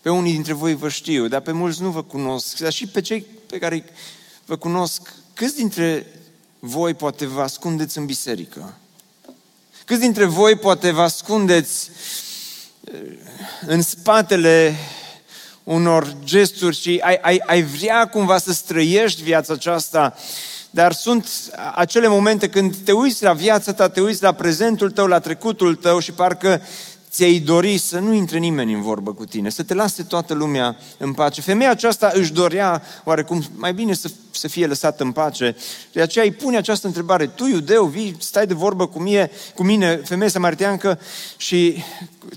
Pe 0.00 0.10
unii 0.10 0.32
dintre 0.32 0.52
voi 0.52 0.74
vă 0.74 0.88
știu, 0.88 1.28
dar 1.28 1.40
pe 1.40 1.52
mulți 1.52 1.82
nu 1.82 1.90
vă 1.90 2.02
cunosc. 2.02 2.58
Dar 2.58 2.72
și 2.72 2.86
pe 2.86 3.00
cei 3.00 3.26
pe 3.46 3.58
care 3.58 3.84
vă 4.46 4.56
cunosc, 4.56 5.14
câți 5.34 5.56
dintre 5.56 6.06
voi 6.66 6.94
poate 6.94 7.26
vă 7.26 7.40
ascundeți 7.40 7.98
în 7.98 8.06
biserică? 8.06 8.74
Câți 9.84 10.00
dintre 10.00 10.24
voi 10.24 10.56
poate 10.56 10.90
vă 10.90 11.02
ascundeți 11.02 11.90
în 13.66 13.82
spatele 13.82 14.74
unor 15.64 16.16
gesturi 16.24 16.76
și 16.76 17.00
ai, 17.02 17.18
ai, 17.22 17.42
ai 17.46 17.62
vrea 17.62 18.08
cumva 18.08 18.38
să 18.38 18.52
străiești 18.52 19.22
viața 19.22 19.52
aceasta, 19.52 20.14
dar 20.70 20.92
sunt 20.92 21.28
acele 21.74 22.08
momente 22.08 22.48
când 22.48 22.76
te 22.76 22.92
uiți 22.92 23.22
la 23.22 23.32
viața 23.32 23.72
ta, 23.72 23.88
te 23.88 24.00
uiți 24.00 24.22
la 24.22 24.32
prezentul 24.32 24.90
tău, 24.90 25.06
la 25.06 25.18
trecutul 25.18 25.74
tău 25.74 25.98
și 25.98 26.12
parcă 26.12 26.62
ți-ai 27.14 27.38
dori 27.38 27.78
să 27.78 27.98
nu 27.98 28.12
intre 28.12 28.38
nimeni 28.38 28.72
în 28.72 28.82
vorbă 28.82 29.12
cu 29.12 29.24
tine, 29.24 29.50
să 29.50 29.62
te 29.62 29.74
lase 29.74 30.02
toată 30.02 30.34
lumea 30.34 30.76
în 30.98 31.12
pace. 31.12 31.40
Femeia 31.40 31.70
aceasta 31.70 32.10
își 32.14 32.32
dorea 32.32 32.82
oarecum 33.04 33.44
mai 33.56 33.74
bine 33.74 33.94
să, 33.94 34.10
să 34.30 34.48
fie 34.48 34.66
lăsată 34.66 35.02
în 35.02 35.12
pace. 35.12 35.56
De 35.92 36.00
aceea 36.00 36.24
îi 36.24 36.32
pune 36.32 36.56
această 36.56 36.86
întrebare, 36.86 37.26
tu 37.26 37.46
iudeu, 37.46 37.84
vii, 37.84 38.16
stai 38.18 38.46
de 38.46 38.54
vorbă 38.54 38.86
cu 38.86 39.00
mine, 39.00 39.30
cu 39.54 39.64
mine 39.64 39.96
femeie 39.96 40.30
samariteancă 40.30 41.00
și 41.36 41.82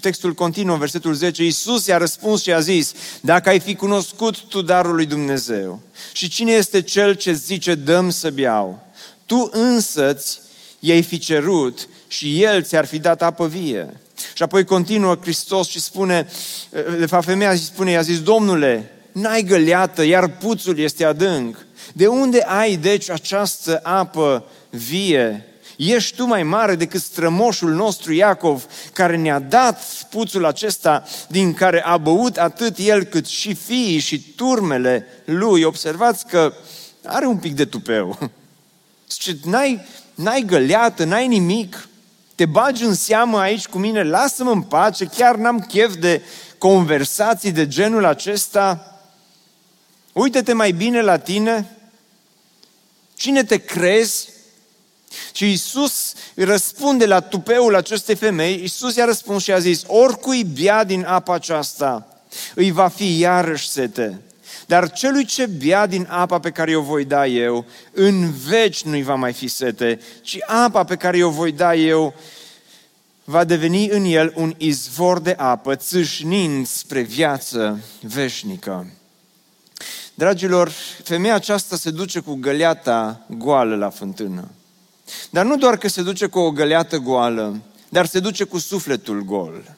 textul 0.01 0.34
continuă, 0.34 0.77
versetul 0.77 1.13
10, 1.13 1.43
Iisus 1.43 1.86
i-a 1.86 1.98
răspuns 1.98 2.41
și 2.41 2.51
a 2.51 2.60
zis, 2.60 2.93
dacă 3.22 3.50
ai 3.50 3.60
fi 3.60 3.75
cunoscut 3.75 4.38
tu 4.38 4.62
darul 4.62 4.96
lui 4.96 5.05
Dumnezeu 5.05 5.81
și 6.12 6.29
cine 6.29 6.51
este 6.51 6.81
cel 6.81 7.13
ce 7.13 7.34
zice 7.34 7.75
dăm 7.75 8.10
să 8.10 8.29
beau, 8.29 8.79
tu 9.25 9.50
însăți 9.51 10.39
i-ai 10.79 11.01
fi 11.01 11.17
cerut 11.17 11.88
și 12.08 12.44
el 12.44 12.64
ți-ar 12.64 12.86
fi 12.86 13.00
dat 13.00 13.22
apă 13.22 13.48
vie. 13.48 14.00
Și 14.34 14.44
apoi 14.44 14.64
continuă 14.64 15.18
Hristos 15.22 15.68
și 15.68 15.80
spune, 15.80 16.28
de 16.98 17.06
fapt 17.06 17.26
femeia 17.26 17.56
spune, 17.56 17.92
i-a 17.92 18.02
zis, 18.02 18.22
Domnule, 18.22 18.92
n-ai 19.12 19.44
găleată, 19.44 20.04
iar 20.04 20.28
puțul 20.28 20.80
este 20.80 21.06
adânc. 21.06 21.66
De 21.94 22.08
unde 22.08 22.42
ai 22.42 22.76
deci 22.76 23.10
această 23.10 23.80
apă 23.84 24.46
vie? 24.70 25.46
Ești 25.78 26.16
tu 26.16 26.26
mai 26.26 26.44
mare 26.44 26.76
decât 26.76 27.02
strămoșul 27.02 27.74
nostru 27.74 28.14
Iacov, 28.14 28.66
care 28.94 29.18
ne-a 29.18 29.40
dat 29.40 29.84
puțul 30.10 30.46
acesta 30.46 31.04
din 31.28 31.54
care 31.54 31.84
a 31.84 31.98
băut 31.98 32.38
atât 32.38 32.78
el 32.78 33.04
cât 33.04 33.26
și 33.26 33.54
fiii 33.54 34.00
și 34.00 34.34
turmele 34.36 35.08
lui. 35.26 35.64
Observați 35.64 36.28
că 36.28 36.54
are 37.04 37.26
un 37.26 37.38
pic 37.38 37.56
de 37.56 37.66
tupeu. 37.66 38.18
Zice, 39.12 39.38
n-ai, 39.44 39.86
n-ai 40.16 40.42
găleată, 40.42 41.04
n-ai 41.04 41.28
nimic 41.28 41.88
te 42.38 42.46
bagi 42.46 42.84
în 42.84 42.94
seamă 42.94 43.39
aici 43.39 43.67
cu 43.67 43.77
mine, 43.77 44.03
lasă-mă 44.03 44.51
în 44.51 44.62
pace, 44.62 45.06
chiar 45.06 45.36
n-am 45.36 45.60
chef 45.60 45.96
de 45.96 46.22
conversații 46.58 47.51
de 47.51 47.67
genul 47.67 48.06
acesta. 48.06 49.00
Uită-te 50.13 50.53
mai 50.53 50.72
bine 50.72 51.01
la 51.01 51.17
tine. 51.17 51.77
Cine 53.15 53.44
te 53.44 53.58
crezi? 53.58 54.29
Și 55.32 55.51
Isus 55.51 56.13
răspunde 56.36 57.06
la 57.06 57.20
tupeul 57.20 57.75
acestei 57.75 58.15
femei. 58.15 58.63
Isus 58.63 58.96
i-a 58.96 59.06
răspuns 59.06 59.44
și 59.44 59.51
a 59.51 59.60
zis, 59.60 59.84
oricui 59.88 60.44
bea 60.44 60.84
din 60.84 61.06
apa 61.06 61.34
aceasta, 61.34 62.08
îi 62.56 62.72
va 62.72 62.88
fi 62.88 63.20
iarăși 63.20 63.70
sete. 63.70 64.22
Dar 64.67 64.91
celui 64.91 65.25
ce 65.25 65.45
bea 65.45 65.86
din 65.86 66.07
apa 66.09 66.39
pe 66.39 66.51
care 66.51 66.75
o 66.75 66.81
voi 66.81 67.05
da 67.05 67.27
eu, 67.27 67.65
în 67.91 68.31
veci 68.31 68.83
nu-i 68.83 69.03
va 69.03 69.15
mai 69.15 69.33
fi 69.33 69.47
sete, 69.47 70.00
ci 70.21 70.38
apa 70.45 70.83
pe 70.83 70.95
care 70.95 71.24
o 71.24 71.29
voi 71.29 71.51
da 71.51 71.75
eu 71.75 72.13
va 73.24 73.43
deveni 73.43 73.89
în 73.89 74.05
el 74.05 74.33
un 74.36 74.53
izvor 74.57 75.19
de 75.19 75.36
apă, 75.38 75.75
țâșnind 75.75 76.67
spre 76.67 77.01
viață 77.01 77.79
veșnică. 78.01 78.88
Dragilor, 80.13 80.71
femeia 81.03 81.36
aceasta 81.36 81.75
se 81.75 81.89
duce 81.89 82.19
cu 82.19 82.33
găleata 82.33 83.25
goală 83.29 83.75
la 83.75 83.89
fântână. 83.89 84.50
Dar 85.29 85.45
nu 85.45 85.57
doar 85.57 85.77
că 85.77 85.88
se 85.88 86.01
duce 86.01 86.25
cu 86.25 86.39
o 86.39 86.51
găleată 86.51 86.97
goală, 86.97 87.62
dar 87.89 88.05
se 88.05 88.19
duce 88.19 88.43
cu 88.43 88.57
sufletul 88.57 89.21
gol. 89.21 89.77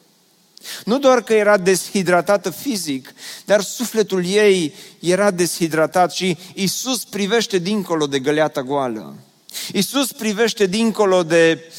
Nu 0.86 1.00
doar 1.00 1.22
că 1.22 1.34
era 1.34 1.58
deshidratată 1.58 2.50
fizic, 2.50 3.14
dar 3.46 3.62
sufletul 3.62 4.26
ei 4.26 4.74
era 5.00 5.32
deshidratat 5.32 6.12
și 6.12 6.38
Isus 6.54 7.04
privește 7.04 7.58
dincolo 7.58 8.08
de 8.08 8.20
găleata 8.20 8.62
goală. 8.62 9.16
Isus 9.74 10.12
privește 10.12 10.66
dincolo 10.66 11.24
de 11.24 11.72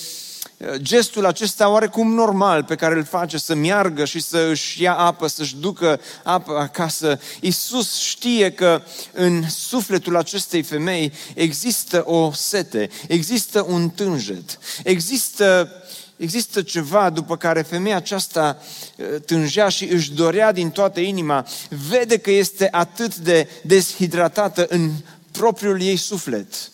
uh, 0.57 0.75
gestul 0.77 1.27
acesta 1.27 1.69
oarecum 1.69 2.15
normal 2.15 2.65
pe 2.65 2.75
care 2.75 2.95
îl 2.95 3.05
face 3.05 3.39
să 3.39 3.55
meargă 3.55 4.05
și 4.05 4.21
să 4.21 4.49
își 4.51 4.83
ia 4.83 4.95
apă, 4.95 5.27
să-și 5.27 5.57
ducă 5.57 6.01
apă 6.23 6.59
acasă. 6.59 7.21
Isus 7.41 7.99
știe 7.99 8.53
că 8.53 8.83
în 9.13 9.49
sufletul 9.49 10.17
acestei 10.17 10.63
femei 10.63 11.13
există 11.35 12.03
o 12.07 12.33
sete, 12.33 12.91
există 13.09 13.65
un 13.69 13.89
tânjet, 13.89 14.59
există 14.85 15.73
Există 16.21 16.63
ceva 16.63 17.11
după 17.11 17.37
care 17.37 17.63
femeia 17.63 17.97
aceasta 17.97 18.63
uh, 18.97 19.07
tângea 19.27 19.69
și 19.69 19.85
își 19.85 20.13
dorea 20.13 20.53
din 20.53 20.71
toată 20.71 21.01
inima, 21.01 21.47
vede 21.89 22.19
că 22.19 22.31
este 22.31 22.69
atât 22.71 23.17
de 23.17 23.49
deshidratată 23.63 24.67
în 24.69 24.91
propriul 25.31 25.81
ei 25.83 25.97
suflet. 25.97 26.71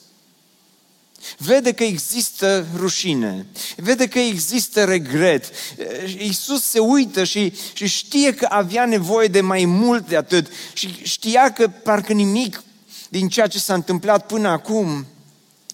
Vede 1.39 1.73
că 1.73 1.85
există 1.85 2.67
rușine, 2.77 3.47
vede 3.77 4.09
că 4.09 4.19
există 4.19 4.85
regret. 4.85 5.45
Uh, 5.79 6.15
Iisus 6.19 6.63
se 6.63 6.79
uită 6.79 7.25
și, 7.25 7.53
și 7.73 7.87
știe 7.87 8.35
că 8.35 8.47
avea 8.51 8.85
nevoie 8.85 9.29
de 9.29 9.41
mai 9.41 9.65
mult 9.65 10.09
de 10.09 10.17
atât 10.17 10.47
și 10.73 10.99
știa 11.03 11.53
că 11.53 11.69
parcă 11.69 12.13
nimic 12.13 12.63
din 13.09 13.29
ceea 13.29 13.47
ce 13.47 13.59
s-a 13.59 13.75
întâmplat 13.75 14.27
până 14.27 14.49
acum 14.49 15.07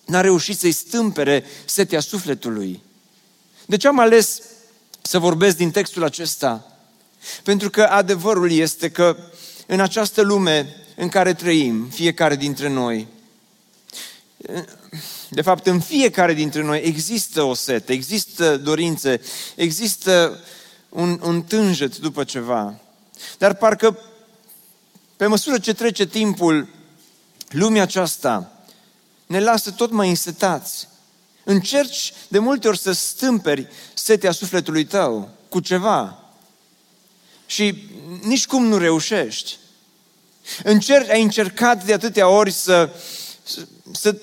n-a 0.05 0.21
reușit 0.21 0.59
să-i 0.59 0.73
stâmpere 0.73 1.45
setea 1.65 2.01
sufletului. 2.01 2.83
De 3.73 3.79
ce 3.79 3.89
am 3.89 3.99
ales 3.99 4.43
să 5.03 5.19
vorbesc 5.19 5.57
din 5.57 5.71
textul 5.71 6.05
acesta? 6.05 6.77
Pentru 7.43 7.71
că 7.71 7.83
adevărul 7.83 8.53
este 8.53 8.91
că 8.91 9.17
în 9.67 9.81
această 9.81 10.23
lume 10.23 10.77
în 10.97 11.09
care 11.09 11.35
trăim, 11.35 11.89
fiecare 11.89 12.37
dintre 12.37 12.69
noi, 12.69 13.07
de 15.31 15.43
fapt, 15.43 15.67
în 15.67 15.81
fiecare 15.81 16.33
dintre 16.33 16.63
noi 16.63 16.83
există 16.85 17.43
o 17.43 17.55
sete, 17.55 17.93
există 17.93 18.57
dorințe, 18.57 19.21
există 19.55 20.41
un, 20.89 21.21
un 21.23 21.43
tânjet 21.43 21.99
după 21.99 22.25
ceva. 22.25 22.75
Dar 23.39 23.55
parcă 23.55 23.99
pe 25.17 25.27
măsură 25.27 25.59
ce 25.59 25.75
trece 25.75 26.07
timpul, 26.07 26.69
lumea 27.49 27.83
aceasta 27.83 28.65
ne 29.27 29.41
lasă 29.41 29.71
tot 29.71 29.91
mai 29.91 30.09
însetați. 30.09 30.89
Încerci 31.45 32.13
de 32.29 32.39
multe 32.39 32.69
ori 32.69 32.79
să 32.79 32.93
stâmperi 32.93 33.69
setea 33.95 34.31
sufletului 34.31 34.85
tău 34.85 35.29
cu 35.49 35.61
ceva 35.61 36.19
și 37.47 37.89
nici 38.23 38.47
cum 38.47 38.67
nu 38.67 38.79
reușești. 38.79 39.57
Încerci, 40.63 41.11
ai 41.11 41.23
încercat 41.23 41.85
de 41.85 41.93
atâtea 41.93 42.29
ori 42.29 42.51
să, 42.51 42.91
să, 43.43 43.67
să 43.93 44.17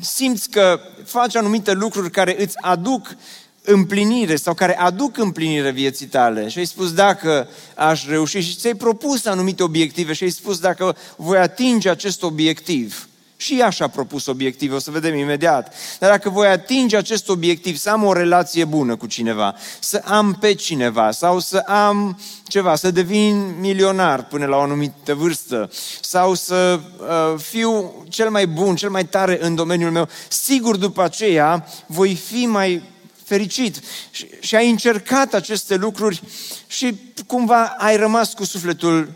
simți 0.00 0.50
că 0.50 0.80
faci 1.04 1.36
anumite 1.36 1.72
lucruri 1.72 2.10
care 2.10 2.42
îți 2.42 2.58
aduc 2.60 3.16
împlinire 3.62 4.36
sau 4.36 4.54
care 4.54 4.78
aduc 4.78 5.16
împlinire 5.16 5.70
vieții 5.70 6.06
tale 6.06 6.48
și 6.48 6.58
ai 6.58 6.64
spus 6.64 6.92
dacă 6.92 7.48
aș 7.74 8.06
reuși 8.06 8.40
și 8.40 8.54
ți-ai 8.54 8.74
propus 8.74 9.24
anumite 9.24 9.62
obiective 9.62 10.12
și 10.12 10.22
ai 10.22 10.30
spus 10.30 10.58
dacă 10.58 10.96
voi 11.16 11.38
atinge 11.38 11.88
acest 11.88 12.22
obiectiv, 12.22 13.08
și 13.36 13.58
ea 13.58 13.70
și-a 13.70 13.88
propus 13.88 14.26
obiective, 14.26 14.74
o 14.74 14.78
să 14.78 14.90
vedem 14.90 15.16
imediat. 15.16 15.74
Dar 15.98 16.10
dacă 16.10 16.30
voi 16.30 16.46
atinge 16.46 16.96
acest 16.96 17.28
obiectiv, 17.28 17.76
să 17.76 17.90
am 17.90 18.04
o 18.04 18.12
relație 18.12 18.64
bună 18.64 18.96
cu 18.96 19.06
cineva, 19.06 19.54
să 19.80 20.02
am 20.04 20.36
pe 20.40 20.54
cineva 20.54 21.10
sau 21.10 21.40
să 21.40 21.56
am 21.56 22.20
ceva, 22.46 22.76
să 22.76 22.90
devin 22.90 23.54
milionar 23.60 24.24
până 24.24 24.46
la 24.46 24.56
o 24.56 24.60
anumită 24.60 25.14
vârstă 25.14 25.70
sau 26.00 26.34
să 26.34 26.80
uh, 26.98 27.40
fiu 27.40 28.04
cel 28.08 28.30
mai 28.30 28.46
bun, 28.46 28.76
cel 28.76 28.90
mai 28.90 29.06
tare 29.06 29.38
în 29.40 29.54
domeniul 29.54 29.90
meu, 29.90 30.08
sigur 30.28 30.76
după 30.76 31.02
aceea 31.02 31.66
voi 31.86 32.14
fi 32.14 32.46
mai 32.46 32.82
fericit. 33.24 33.80
Și, 34.10 34.26
și 34.40 34.56
ai 34.56 34.70
încercat 34.70 35.34
aceste 35.34 35.76
lucruri 35.76 36.22
și 36.66 36.94
cumva 37.26 37.74
ai 37.78 37.96
rămas 37.96 38.34
cu 38.34 38.44
sufletul 38.44 39.12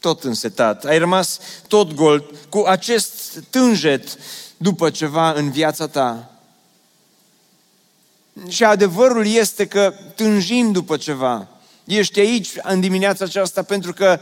tot 0.00 0.24
însetat, 0.24 0.84
ai 0.84 0.98
rămas 0.98 1.38
tot 1.68 1.94
gol, 1.94 2.30
cu 2.48 2.64
acest 2.66 3.09
tânjet 3.40 4.18
după 4.56 4.90
ceva 4.90 5.32
în 5.32 5.50
viața 5.50 5.88
ta. 5.88 6.30
Și 8.48 8.64
adevărul 8.64 9.26
este 9.26 9.66
că 9.66 9.94
tânjim 10.14 10.72
după 10.72 10.96
ceva. 10.96 11.48
Ești 11.84 12.20
aici 12.20 12.50
în 12.62 12.80
dimineața 12.80 13.24
aceasta 13.24 13.62
pentru 13.62 13.92
că 13.92 14.20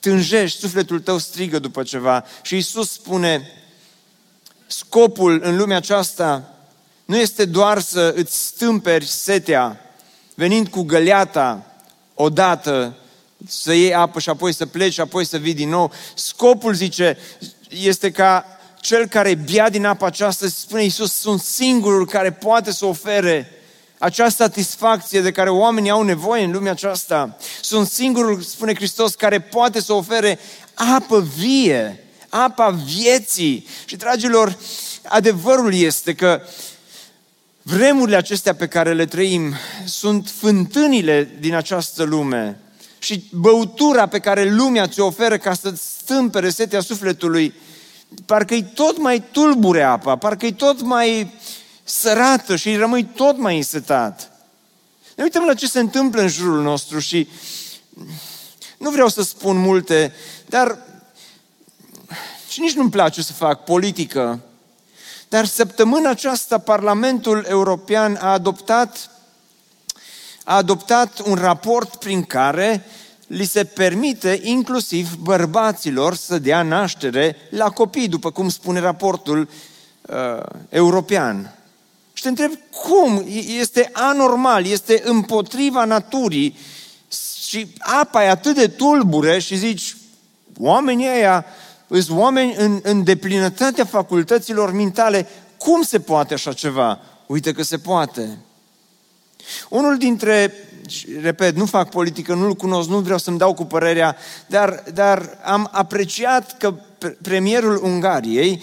tânjești, 0.00 0.60
sufletul 0.60 1.00
tău 1.00 1.18
strigă 1.18 1.58
după 1.58 1.82
ceva. 1.82 2.24
Și 2.42 2.56
Isus 2.56 2.92
spune, 2.92 3.52
scopul 4.66 5.40
în 5.42 5.56
lumea 5.56 5.76
aceasta 5.76 6.54
nu 7.04 7.16
este 7.16 7.44
doar 7.44 7.80
să 7.80 8.12
îți 8.16 8.46
stâmperi 8.46 9.04
setea, 9.04 9.80
venind 10.34 10.68
cu 10.68 10.82
găleata 10.82 11.66
odată 12.14 12.96
să 13.46 13.72
iei 13.72 13.94
apă 13.94 14.20
și 14.20 14.28
apoi 14.28 14.54
să 14.54 14.66
pleci 14.66 14.92
și 14.92 15.00
apoi 15.00 15.24
să 15.24 15.36
vii 15.36 15.54
din 15.54 15.68
nou. 15.68 15.92
Scopul, 16.14 16.74
zice, 16.74 17.18
este 17.68 18.10
ca 18.10 18.44
cel 18.80 19.06
care 19.06 19.34
bea 19.34 19.70
din 19.70 19.84
apa 19.84 20.06
aceasta, 20.06 20.46
spune 20.48 20.82
Iisus, 20.82 21.12
sunt 21.12 21.40
singurul 21.40 22.06
care 22.06 22.32
poate 22.32 22.72
să 22.72 22.84
ofere 22.84 23.52
acea 23.98 24.28
satisfacție 24.28 25.20
de 25.20 25.30
care 25.30 25.50
oamenii 25.50 25.90
au 25.90 26.02
nevoie 26.02 26.44
în 26.44 26.50
lumea 26.50 26.72
aceasta. 26.72 27.36
Sunt 27.60 27.88
singurul, 27.88 28.40
spune 28.40 28.74
Hristos, 28.74 29.14
care 29.14 29.40
poate 29.40 29.80
să 29.80 29.92
ofere 29.92 30.38
apă 30.74 31.26
vie, 31.36 32.04
apa 32.28 32.70
vieții. 32.70 33.66
Și, 33.84 33.96
dragilor, 33.96 34.58
adevărul 35.02 35.74
este 35.74 36.14
că 36.14 36.40
vremurile 37.62 38.16
acestea 38.16 38.54
pe 38.54 38.66
care 38.66 38.94
le 38.94 39.06
trăim 39.06 39.54
sunt 39.84 40.30
fântânile 40.38 41.30
din 41.40 41.54
această 41.54 42.02
lume 42.02 42.60
și 42.98 43.24
băutura 43.32 44.06
pe 44.06 44.18
care 44.18 44.50
lumea 44.50 44.86
ți-o 44.86 45.06
oferă 45.06 45.38
ca 45.38 45.54
să-ți 45.54 45.96
stâmpere 45.98 46.50
setea 46.50 46.80
sufletului, 46.80 47.54
parcă-i 48.26 48.64
tot 48.74 48.98
mai 48.98 49.24
tulbure 49.32 49.82
apa, 49.82 50.16
parcă-i 50.16 50.52
tot 50.52 50.80
mai 50.80 51.32
sărată 51.84 52.56
și 52.56 52.76
rămâi 52.76 53.04
tot 53.04 53.38
mai 53.38 53.56
însetat. 53.56 54.32
Ne 55.16 55.22
uităm 55.22 55.44
la 55.44 55.54
ce 55.54 55.66
se 55.66 55.80
întâmplă 55.80 56.22
în 56.22 56.28
jurul 56.28 56.62
nostru 56.62 56.98
și 56.98 57.28
nu 58.78 58.90
vreau 58.90 59.08
să 59.08 59.22
spun 59.22 59.56
multe, 59.56 60.12
dar 60.46 60.78
și 62.48 62.60
nici 62.60 62.74
nu-mi 62.74 62.90
place 62.90 63.22
să 63.22 63.32
fac 63.32 63.64
politică, 63.64 64.40
dar 65.28 65.46
săptămâna 65.46 66.10
aceasta 66.10 66.58
Parlamentul 66.58 67.44
European 67.48 68.18
a 68.20 68.32
adoptat, 68.32 69.10
a 70.48 70.54
adoptat 70.54 71.20
un 71.20 71.34
raport 71.34 71.96
prin 71.96 72.22
care 72.22 72.84
li 73.26 73.44
se 73.44 73.64
permite 73.64 74.40
inclusiv 74.42 75.14
bărbaților 75.14 76.14
să 76.14 76.38
dea 76.38 76.62
naștere 76.62 77.36
la 77.50 77.70
copii, 77.70 78.08
după 78.08 78.30
cum 78.30 78.48
spune 78.48 78.80
raportul 78.80 79.48
uh, 80.00 80.16
european. 80.68 81.54
Și 82.12 82.22
te 82.22 82.28
întreb 82.28 82.52
cum 82.70 83.24
este 83.58 83.90
anormal, 83.92 84.66
este 84.66 85.02
împotriva 85.04 85.84
naturii 85.84 86.58
și 87.46 87.66
apa 87.78 88.24
e 88.24 88.30
atât 88.30 88.54
de 88.54 88.68
tulbure 88.68 89.38
și 89.38 89.56
zici, 89.56 89.96
oamenii 90.58 91.08
ăia 91.08 91.44
sunt 91.88 92.18
oameni 92.18 92.54
în, 92.56 92.80
în 92.82 93.04
deplinătatea 93.04 93.84
facultăților 93.84 94.72
mentale, 94.72 95.26
cum 95.56 95.82
se 95.82 96.00
poate 96.00 96.34
așa 96.34 96.52
ceva? 96.52 97.00
Uite 97.26 97.52
că 97.52 97.62
se 97.62 97.78
poate. 97.78 98.38
Unul 99.68 99.96
dintre, 99.96 100.54
repet, 101.20 101.56
nu 101.56 101.66
fac 101.66 101.90
politică, 101.90 102.34
nu-l 102.34 102.54
cunosc, 102.54 102.88
nu 102.88 102.98
vreau 102.98 103.18
să-mi 103.18 103.38
dau 103.38 103.54
cu 103.54 103.64
părerea, 103.64 104.16
dar, 104.46 104.82
dar 104.94 105.38
am 105.44 105.68
apreciat 105.72 106.56
că 106.56 106.74
premierul 107.22 107.80
Ungariei 107.82 108.62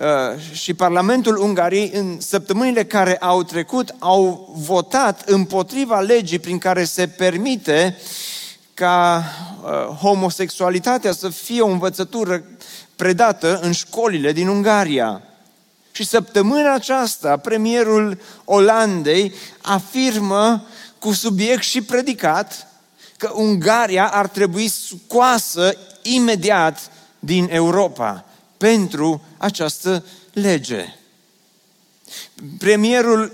Uh, 0.00 0.40
și 0.52 0.74
Parlamentul 0.74 1.36
Ungariei 1.36 1.90
în 1.94 2.20
săptămânile 2.20 2.84
care 2.84 3.16
au 3.16 3.42
trecut 3.42 3.94
au 3.98 4.52
votat 4.56 5.28
împotriva 5.28 6.00
legii 6.00 6.38
prin 6.38 6.58
care 6.58 6.84
se 6.84 7.06
permite 7.06 7.96
ca 8.74 9.24
uh, 9.62 9.96
homosexualitatea 9.96 11.12
să 11.12 11.28
fie 11.28 11.60
o 11.60 11.68
învățătură 11.68 12.44
predată 12.96 13.58
în 13.62 13.72
școlile 13.72 14.32
din 14.32 14.48
Ungaria. 14.48 15.22
Și 15.96 16.04
săptămâna 16.04 16.74
aceasta, 16.74 17.36
premierul 17.36 18.20
Olandei 18.44 19.34
afirmă 19.62 20.66
cu 20.98 21.12
subiect 21.12 21.62
și 21.62 21.82
predicat 21.82 22.66
că 23.16 23.30
Ungaria 23.34 24.08
ar 24.08 24.28
trebui 24.28 24.68
scoasă 24.68 25.76
imediat 26.02 26.90
din 27.18 27.48
Europa 27.50 28.24
pentru 28.56 29.22
această 29.36 30.04
lege. 30.32 30.94
Premierul 32.58 33.32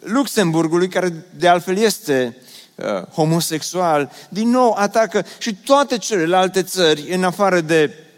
Luxemburgului, 0.00 0.88
care 0.88 1.26
de 1.36 1.48
altfel 1.48 1.76
este 1.76 2.36
uh, 2.74 3.02
homosexual, 3.02 4.12
din 4.28 4.48
nou 4.48 4.72
atacă 4.72 5.24
și 5.38 5.54
toate 5.54 5.98
celelalte 5.98 6.62
țări, 6.62 7.12
în 7.12 7.24
afară 7.24 7.60
de 7.60 7.90
uh, 7.90 8.11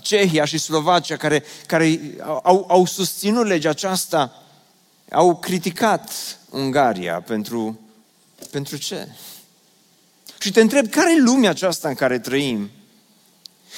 Cehia 0.00 0.44
și 0.44 0.58
Slovacia, 0.58 1.16
care, 1.16 1.44
care 1.66 2.00
au, 2.42 2.64
au 2.68 2.84
susținut 2.84 3.46
legea 3.46 3.70
aceasta, 3.70 4.42
au 5.10 5.36
criticat 5.36 6.10
Ungaria 6.50 7.20
pentru, 7.20 7.80
pentru 8.50 8.76
ce? 8.76 9.08
Și 10.38 10.50
te 10.50 10.60
întreb, 10.60 10.88
care 10.88 11.12
e 11.12 11.20
lumea 11.20 11.50
aceasta 11.50 11.88
în 11.88 11.94
care 11.94 12.18
trăim? 12.18 12.70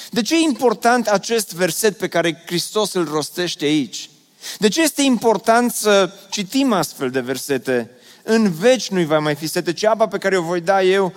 De 0.09 0.21
ce 0.21 0.35
e 0.35 0.39
important 0.39 1.07
acest 1.07 1.53
verset 1.53 1.97
pe 1.97 2.07
care 2.07 2.43
Hristos 2.45 2.93
îl 2.93 3.05
rostește 3.05 3.65
aici? 3.65 4.09
De 4.57 4.67
ce 4.67 4.81
este 4.81 5.01
important 5.01 5.71
să 5.71 6.11
citim 6.29 6.73
astfel 6.73 7.09
de 7.09 7.19
versete? 7.19 7.91
În 8.23 8.51
veci 8.51 8.89
nu-i 8.89 9.05
va 9.05 9.19
mai 9.19 9.35
fi 9.35 9.47
sete, 9.47 9.73
ci 9.73 9.83
apa 9.83 10.07
pe 10.07 10.17
care 10.17 10.37
o 10.37 10.41
voi 10.41 10.61
da 10.61 10.83
eu 10.83 11.13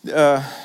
uh, 0.00 0.12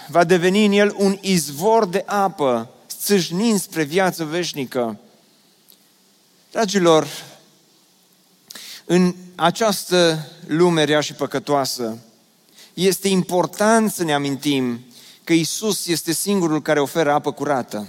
va 0.07 0.23
deveni 0.23 0.65
în 0.65 0.71
el 0.71 0.93
un 0.97 1.17
izvor 1.21 1.85
de 1.85 2.03
apă, 2.05 2.69
țâșnind 3.01 3.59
spre 3.61 3.83
viață 3.83 4.23
veșnică. 4.23 4.99
Dragilor, 6.51 7.07
în 8.85 9.15
această 9.35 10.27
lume 10.47 10.83
rea 10.83 10.99
și 10.99 11.13
păcătoasă, 11.13 11.97
este 12.73 13.07
important 13.07 13.91
să 13.91 14.03
ne 14.03 14.13
amintim 14.13 14.85
că 15.23 15.33
Isus 15.33 15.87
este 15.87 16.11
singurul 16.11 16.61
care 16.61 16.79
oferă 16.79 17.11
apă 17.11 17.31
curată. 17.31 17.87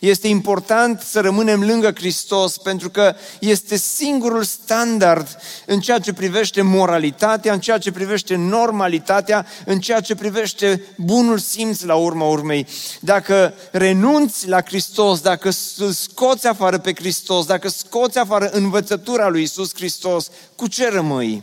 Este 0.00 0.28
important 0.28 1.00
să 1.00 1.20
rămânem 1.20 1.62
lângă 1.62 1.92
Hristos 1.94 2.58
pentru 2.58 2.90
că 2.90 3.14
este 3.38 3.76
singurul 3.76 4.42
standard 4.42 5.36
în 5.66 5.80
ceea 5.80 5.98
ce 5.98 6.12
privește 6.12 6.62
moralitatea, 6.62 7.52
în 7.52 7.60
ceea 7.60 7.78
ce 7.78 7.92
privește 7.92 8.36
normalitatea, 8.36 9.46
în 9.64 9.80
ceea 9.80 10.00
ce 10.00 10.14
privește 10.14 10.82
bunul 10.96 11.38
simț 11.38 11.80
la 11.80 11.94
urma 11.94 12.26
urmei. 12.26 12.66
Dacă 13.00 13.54
renunți 13.70 14.48
la 14.48 14.62
Hristos, 14.62 15.20
dacă 15.20 15.50
scoți 15.92 16.46
afară 16.46 16.78
pe 16.78 16.92
Hristos, 16.94 17.46
dacă 17.46 17.68
scoți 17.68 18.18
afară 18.18 18.48
învățătura 18.52 19.28
lui 19.28 19.42
Isus 19.42 19.74
Hristos, 19.74 20.30
cu 20.56 20.66
ce 20.66 20.88
rămâi? 20.88 21.42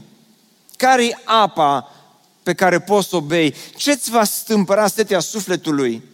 Care-i 0.77 1.17
apa 1.23 1.91
pe 2.43 2.54
care 2.54 2.80
poți 2.80 3.10
să 3.10 3.15
o 3.15 3.21
bei? 3.21 3.56
Ce-ți 3.75 4.12
va 4.12 4.23
stâmpăra 4.23 4.88
setea 4.88 5.19
sufletului? 5.19 6.11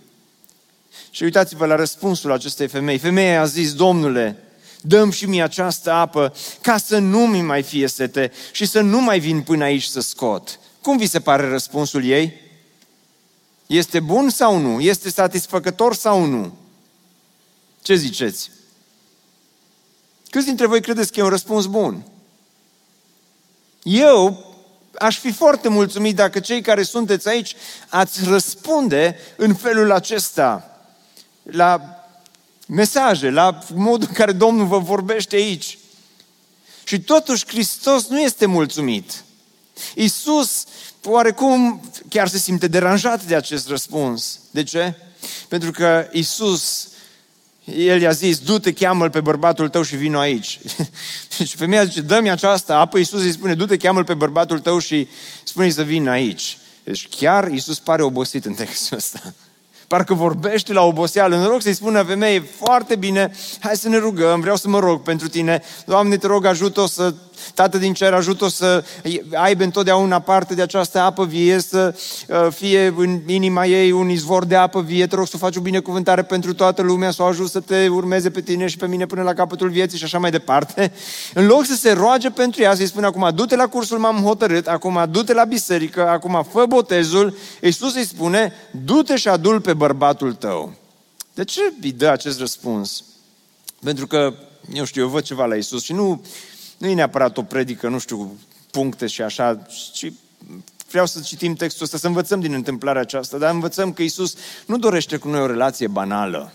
Și 1.18 1.24
uitați-vă 1.24 1.66
la 1.66 1.76
răspunsul 1.76 2.32
acestei 2.32 2.68
femei. 2.68 2.98
Femeia 2.98 3.42
a 3.42 3.46
zis, 3.46 3.74
Domnule, 3.74 4.44
dăm 4.82 5.12
și 5.12 5.26
mie 5.26 5.44
această 5.44 5.92
apă 5.92 6.34
ca 6.62 6.78
să 6.78 6.98
nu 6.98 7.20
mi 7.20 7.42
mai 7.42 7.64
fie 7.64 7.88
sete 7.88 8.32
și 8.52 8.66
să 8.66 8.82
nu 8.82 9.02
mai 9.02 9.20
vin 9.20 9.42
până 9.42 9.64
aici 9.64 9.84
să 9.84 10.00
scot. 10.00 10.60
Cum 10.82 10.98
vi 10.98 11.06
se 11.06 11.20
pare 11.20 11.50
răspunsul 11.50 12.06
ei? 12.06 12.42
Este 13.68 14.00
bun 14.00 14.30
sau 14.30 14.58
nu? 14.58 14.80
Este 14.80 15.10
satisfăcător 15.10 15.96
sau 15.96 16.26
nu? 16.26 16.58
Ce 17.82 17.96
ziceți? 17.96 18.52
Câți 20.30 20.46
dintre 20.46 20.66
voi 20.66 20.82
credeți 20.82 21.12
că 21.12 21.20
e 21.20 21.24
un 21.24 21.30
răspuns 21.30 21.66
bun? 21.66 22.06
Eu 23.84 24.46
aș 25.00 25.20
fi 25.20 25.32
foarte 25.32 25.70
mulțumit 25.70 26.16
dacă 26.16 26.40
cei 26.40 26.62
care 26.62 26.84
sunteți 26.84 27.28
aici 27.28 27.56
ați 27.90 28.24
răspunde 28.24 29.20
în 29.36 29.54
felul 29.54 29.92
acesta 29.92 30.72
la 31.52 32.02
mesaje, 32.68 33.30
la 33.30 33.60
modul 33.74 34.08
în 34.08 34.14
care 34.14 34.32
Domnul 34.32 34.66
vă 34.66 34.80
vorbește 34.80 35.36
aici. 35.36 35.78
Și 36.84 37.00
totuși 37.00 37.48
Hristos 37.48 38.08
nu 38.08 38.22
este 38.22 38.46
mulțumit. 38.46 39.24
Iisus, 39.96 40.66
oarecum, 41.04 41.82
chiar 42.10 42.28
se 42.28 42.38
simte 42.38 42.68
deranjat 42.68 43.24
de 43.24 43.36
acest 43.36 43.68
răspuns. 43.68 44.40
De 44.52 44.64
ce? 44.64 44.96
Pentru 45.48 45.72
că 45.72 46.08
Iisus 46.12 46.88
el 47.76 48.02
i-a 48.02 48.12
zis, 48.12 48.40
du-te, 48.40 48.74
cheamă 48.74 49.10
pe 49.10 49.22
bărbatul 49.22 49.70
tău 49.70 49.82
și 49.82 49.96
vino 49.96 50.20
aici. 50.20 50.60
și 51.48 51.56
femeia 51.56 51.84
zice, 51.84 52.02
dă-mi 52.02 52.30
aceasta 52.30 52.78
apă. 52.78 52.98
Iisus 52.98 53.22
îi 53.22 53.32
spune, 53.32 53.54
du-te, 53.54 53.78
cheamă 53.78 54.04
pe 54.04 54.14
bărbatul 54.14 54.60
tău 54.60 54.80
și 54.80 55.08
spune 55.44 55.70
să 55.70 55.84
vină 55.84 56.10
aici. 56.10 56.58
Deci 56.84 57.08
chiar 57.08 57.52
Iisus 57.52 57.80
pare 57.80 58.02
obosit 58.02 58.46
în 58.46 58.54
textul 58.54 58.98
ăsta. 58.98 59.34
Parcă 59.88 60.14
vorbește 60.14 60.74
la 60.74 60.82
oboseală. 60.82 61.36
În 61.36 61.46
rog 61.46 61.62
să-i 61.62 61.74
spună 61.74 62.04
femeie, 62.04 62.40
foarte 62.40 62.96
bine, 62.96 63.32
hai 63.60 63.76
să 63.76 63.90
ne 63.90 63.98
rugăm, 63.98 64.40
vreau 64.40 64.56
să 64.56 64.68
mă 64.68 64.80
rog 64.80 65.02
pentru 65.02 65.28
tine. 65.28 65.62
Doamne, 65.86 66.18
te 66.18 66.28
rog, 66.28 66.46
ajută-o 66.46 66.88
să 66.88 67.14
Tată 67.58 67.78
din 67.78 67.94
cer, 67.94 68.14
ajută 68.14 68.48
să 68.48 68.84
aibă 69.34 69.64
întotdeauna 69.64 70.20
parte 70.20 70.54
de 70.54 70.62
această 70.62 71.00
apă 71.00 71.26
vie, 71.26 71.60
să 71.60 71.96
uh, 72.28 72.48
fie 72.50 72.94
în 72.98 73.22
inima 73.26 73.66
ei 73.66 73.92
un 73.92 74.10
izvor 74.10 74.46
de 74.46 74.56
apă 74.56 74.82
vie. 74.82 75.08
Te 75.08 75.16
rog 75.16 75.28
să 75.28 75.38
faci 75.38 75.56
o 75.56 75.62
binecuvântare 75.62 76.24
pentru 76.24 76.54
toată 76.54 76.82
lumea, 76.82 77.12
să 77.12 77.22
o 77.22 77.26
ajut 77.26 77.50
să 77.50 77.60
te 77.60 77.88
urmeze 77.88 78.30
pe 78.30 78.42
tine 78.42 78.68
și 78.68 78.78
pe 78.78 78.88
mine 78.88 79.06
până 79.06 79.22
la 79.22 79.34
capătul 79.34 79.70
vieții 79.70 79.98
și 79.98 80.04
așa 80.04 80.20
mai 80.20 80.32
departe. 80.32 80.92
În 81.34 81.46
loc 81.46 81.66
să 81.66 81.76
se 81.76 81.92
roage 81.92 82.30
pentru 82.30 82.62
ea, 82.62 82.76
să-i 82.76 82.88
spune 82.88 83.06
acum, 83.06 83.32
du-te 83.36 83.56
la 83.56 83.68
cursul 83.68 83.98
m-am 83.98 84.22
hotărât, 84.24 84.68
acum 84.68 85.08
du-te 85.12 85.34
la 85.34 85.44
biserică, 85.44 86.08
acum 86.08 86.46
fă 86.52 86.66
botezul, 86.68 87.38
Iisus 87.62 87.96
îi 87.96 88.06
spune, 88.06 88.54
du-te 88.86 89.16
și 89.16 89.28
adul 89.28 89.62
pe 89.62 89.74
bărbatul 89.74 90.34
tău. 90.34 90.74
De 91.34 91.44
ce 91.44 91.62
îi 91.82 91.92
dă 91.92 92.08
acest 92.08 92.40
răspuns? 92.40 93.04
Pentru 93.84 94.08
că, 94.08 94.34
eu 94.74 94.86
știu, 94.86 95.02
eu 95.02 95.08
văd 95.08 95.24
ceva 95.24 95.46
la 95.46 95.56
Isus 95.56 95.84
și 95.84 95.94
nu, 95.94 96.22
nu 96.78 96.88
e 96.88 96.94
neapărat 96.94 97.38
o 97.38 97.44
predică, 97.44 97.88
nu 97.88 98.00
știu, 98.00 98.38
puncte 98.72 99.08
și 99.08 99.22
așa, 99.22 99.68
și 99.94 100.14
vreau 100.90 101.06
să 101.06 101.20
citim 101.20 101.54
textul 101.54 101.86
ăsta, 101.86 101.98
să 101.98 102.08
învățăm 102.08 102.40
din 102.40 102.54
întâmplarea 102.54 103.02
aceasta, 103.02 103.38
dar 103.38 103.54
învățăm 103.54 103.94
că 103.94 104.02
Isus 104.02 104.36
nu 104.66 104.78
dorește 104.78 105.18
cu 105.18 105.28
noi 105.28 105.42
o 105.42 105.46
relație 105.46 105.88
banală. 105.88 106.52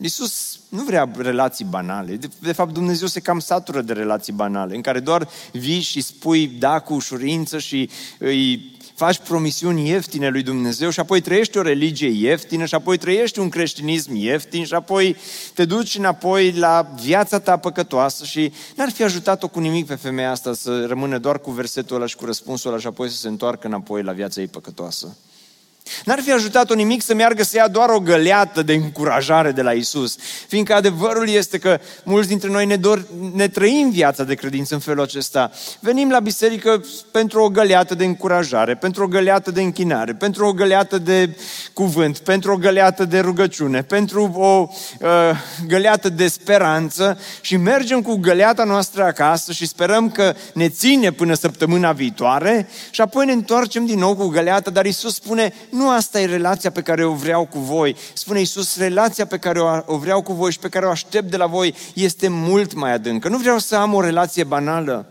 Iisus 0.00 0.60
nu 0.68 0.82
vrea 0.82 1.10
relații 1.16 1.64
banale. 1.64 2.16
De, 2.16 2.28
de 2.40 2.52
fapt, 2.52 2.72
Dumnezeu 2.72 3.06
se 3.06 3.20
cam 3.20 3.38
satură 3.38 3.80
de 3.80 3.92
relații 3.92 4.32
banale, 4.32 4.74
în 4.74 4.80
care 4.80 5.00
doar 5.00 5.28
vii 5.52 5.80
și 5.80 6.00
spui 6.00 6.46
da 6.46 6.78
cu 6.78 6.94
ușurință 6.94 7.58
și 7.58 7.90
îi 8.18 8.76
faci 8.98 9.18
promisiuni 9.18 9.88
ieftine 9.88 10.28
lui 10.28 10.42
Dumnezeu 10.42 10.90
și 10.90 11.00
apoi 11.00 11.20
trăiești 11.20 11.58
o 11.58 11.62
religie 11.62 12.08
ieftină 12.08 12.64
și 12.64 12.74
apoi 12.74 12.96
trăiești 12.96 13.38
un 13.38 13.48
creștinism 13.48 14.14
ieftin 14.14 14.64
și 14.64 14.74
apoi 14.74 15.16
te 15.54 15.64
duci 15.64 15.94
înapoi 15.94 16.52
la 16.52 16.94
viața 17.02 17.38
ta 17.38 17.56
păcătoasă 17.56 18.24
și 18.24 18.52
n-ar 18.76 18.90
fi 18.90 19.02
ajutat-o 19.02 19.48
cu 19.48 19.60
nimic 19.60 19.86
pe 19.86 19.94
femeia 19.94 20.30
asta 20.30 20.54
să 20.54 20.86
rămână 20.86 21.18
doar 21.18 21.40
cu 21.40 21.50
versetul 21.50 21.96
ăla 21.96 22.06
și 22.06 22.16
cu 22.16 22.24
răspunsul 22.24 22.70
ăla 22.70 22.80
și 22.80 22.86
apoi 22.86 23.08
să 23.08 23.16
se 23.16 23.28
întoarcă 23.28 23.66
înapoi 23.66 24.02
la 24.02 24.12
viața 24.12 24.40
ei 24.40 24.46
păcătoasă. 24.46 25.16
N-ar 26.04 26.20
fi 26.20 26.32
ajutat-o 26.32 26.74
nimic 26.74 27.02
să 27.02 27.14
meargă 27.14 27.42
să 27.42 27.56
ia 27.56 27.68
doar 27.68 27.88
o 27.88 28.00
găleată 28.00 28.62
de 28.62 28.72
încurajare 28.72 29.52
de 29.52 29.62
la 29.62 29.72
Isus, 29.72 30.16
fiindcă 30.48 30.74
adevărul 30.74 31.28
este 31.28 31.58
că 31.58 31.80
mulți 32.04 32.28
dintre 32.28 32.48
noi 32.48 32.66
ne, 32.66 32.76
dor, 32.76 33.06
ne 33.34 33.48
trăim 33.48 33.90
viața 33.90 34.24
de 34.24 34.34
credință 34.34 34.74
în 34.74 34.80
felul 34.80 35.02
acesta. 35.02 35.50
Venim 35.80 36.10
la 36.10 36.20
biserică 36.20 36.84
pentru 37.10 37.42
o 37.42 37.48
găleată 37.48 37.94
de 37.94 38.04
încurajare, 38.04 38.74
pentru 38.74 39.02
o 39.02 39.06
găleată 39.06 39.50
de 39.50 39.62
închinare, 39.62 40.12
pentru 40.12 40.46
o 40.46 40.52
găleată 40.52 40.98
de 40.98 41.36
cuvânt, 41.72 42.18
pentru 42.18 42.52
o 42.52 42.56
găleată 42.56 43.04
de 43.04 43.18
rugăciune, 43.18 43.82
pentru 43.82 44.32
o 44.34 44.68
uh, 45.00 45.08
găleată 45.66 46.08
de 46.08 46.28
speranță 46.28 47.18
și 47.40 47.56
mergem 47.56 48.02
cu 48.02 48.16
găleata 48.16 48.64
noastră 48.64 49.02
acasă 49.04 49.52
și 49.52 49.66
sperăm 49.66 50.10
că 50.10 50.34
ne 50.54 50.68
ține 50.68 51.12
până 51.12 51.34
săptămâna 51.34 51.92
viitoare 51.92 52.68
și 52.90 53.00
apoi 53.00 53.26
ne 53.26 53.32
întoarcem 53.32 53.86
din 53.86 53.98
nou 53.98 54.14
cu 54.14 54.26
găleata, 54.26 54.70
dar 54.70 54.86
Isus 54.86 55.14
spune, 55.14 55.52
nu 55.78 55.90
asta 55.90 56.20
e 56.20 56.24
relația 56.24 56.70
pe 56.70 56.82
care 56.82 57.04
o 57.04 57.12
vreau 57.12 57.46
cu 57.46 57.58
voi. 57.58 57.96
Spune 58.12 58.38
Iisus, 58.38 58.76
relația 58.76 59.26
pe 59.26 59.38
care 59.38 59.60
o, 59.60 59.66
o 59.86 59.96
vreau 59.96 60.22
cu 60.22 60.32
voi 60.32 60.52
și 60.52 60.58
pe 60.58 60.68
care 60.68 60.86
o 60.86 60.90
aștept 60.90 61.30
de 61.30 61.36
la 61.36 61.46
voi 61.46 61.74
este 61.94 62.28
mult 62.28 62.74
mai 62.74 62.92
adâncă. 62.92 63.28
Nu 63.28 63.38
vreau 63.38 63.58
să 63.58 63.76
am 63.76 63.94
o 63.94 64.00
relație 64.00 64.44
banală. 64.44 65.06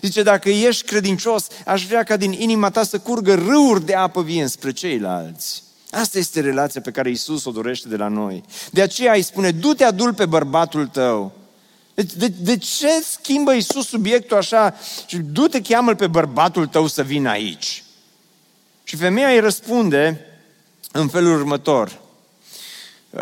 Zice, 0.00 0.22
dacă 0.22 0.48
ești 0.48 0.86
credincios, 0.86 1.46
aș 1.66 1.86
vrea 1.86 2.02
ca 2.02 2.16
din 2.16 2.32
inima 2.32 2.70
ta 2.70 2.82
să 2.82 2.98
curgă 2.98 3.34
râuri 3.34 3.84
de 3.84 3.94
apă 3.94 4.22
vie 4.22 4.46
spre 4.46 4.70
ceilalți. 4.70 5.62
Asta 5.90 6.18
este 6.18 6.40
relația 6.40 6.80
pe 6.80 6.90
care 6.90 7.10
Isus 7.10 7.44
o 7.44 7.50
dorește 7.50 7.88
de 7.88 7.96
la 7.96 8.08
noi. 8.08 8.42
De 8.70 8.82
aceea 8.82 9.12
îi 9.12 9.22
spune, 9.22 9.50
du-te 9.50 9.84
adul 9.84 10.14
pe 10.14 10.26
bărbatul 10.26 10.86
tău. 10.86 11.32
De, 11.94 12.06
de, 12.16 12.32
de 12.40 12.56
ce 12.56 13.02
schimbă 13.10 13.52
Isus 13.52 13.86
subiectul 13.86 14.36
așa? 14.36 14.74
Și 15.06 15.16
du-te, 15.16 15.60
cheamă 15.60 15.94
pe 15.94 16.06
bărbatul 16.06 16.66
tău 16.66 16.86
să 16.86 17.02
vină 17.02 17.28
aici. 17.28 17.82
Și 18.88 18.96
femeia 18.96 19.28
îi 19.28 19.40
răspunde 19.40 20.26
în 20.92 21.08
felul 21.08 21.38
următor. 21.38 22.00
Uh, 23.10 23.20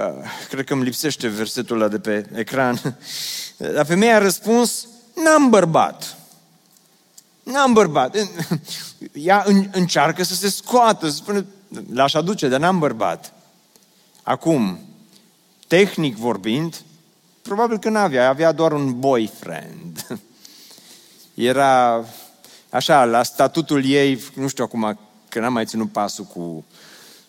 cred 0.48 0.64
că 0.64 0.72
îmi 0.72 0.84
lipsește 0.84 1.28
versetul 1.28 1.76
ăla 1.76 1.88
de 1.88 1.98
pe 1.98 2.26
ecran. 2.34 2.98
Dar 3.74 3.86
femeia 3.86 4.16
a 4.16 4.18
răspuns, 4.18 4.86
n-am 5.14 5.50
bărbat. 5.50 6.16
N-am 7.42 7.72
bărbat. 7.72 8.16
Ea 9.12 9.44
încearcă 9.72 10.22
să 10.22 10.34
se 10.34 10.50
scoată, 10.50 11.08
să 11.08 11.14
spune, 11.14 11.46
l-aș 11.92 12.14
aduce, 12.14 12.48
dar 12.48 12.60
n-am 12.60 12.78
bărbat. 12.78 13.32
Acum, 14.22 14.78
tehnic 15.66 16.16
vorbind, 16.16 16.82
probabil 17.42 17.78
că 17.78 17.88
n-avea, 17.88 18.28
avea 18.28 18.52
doar 18.52 18.72
un 18.72 19.00
boyfriend. 19.00 20.06
Era 21.34 22.04
așa, 22.70 23.04
la 23.04 23.22
statutul 23.22 23.84
ei, 23.84 24.22
nu 24.34 24.48
știu 24.48 24.64
acum 24.64 24.98
că 25.36 25.42
n-am 25.42 25.52
mai 25.52 25.64
ținut 25.64 25.92
pasul 25.92 26.24
cu 26.24 26.64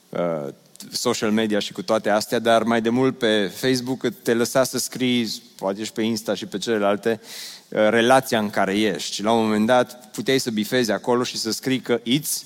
uh, 0.10 0.54
social 0.92 1.32
media 1.32 1.60
și 1.60 1.74
cu 1.74 1.82
toate 1.82 2.10
astea, 2.10 2.40
dar 2.40 2.64
mai 2.64 2.82
de 2.82 2.90
mult 2.90 3.18
pe 3.18 3.52
Facebook 3.56 4.08
te 4.24 4.34
lăsa 4.34 4.64
să 4.64 4.78
scrii, 4.78 5.42
poate 5.56 5.84
și 5.84 5.92
pe 5.92 6.02
Insta 6.02 6.36
și 6.36 6.46
pe 6.46 6.58
celelalte, 6.58 7.20
uh, 7.70 7.88
relația 7.90 8.40
în 8.40 8.50
care 8.50 8.80
ești. 8.80 9.14
Și 9.14 9.24
la 9.24 9.32
un 9.32 9.44
moment 9.44 9.66
dat 9.66 10.12
puteai 10.12 10.40
să 10.40 10.52
bifezi 10.52 10.92
acolo 10.92 11.24
și 11.24 11.38
să 11.38 11.52
scrii 11.52 11.80
că 11.80 12.00
it's 12.00 12.44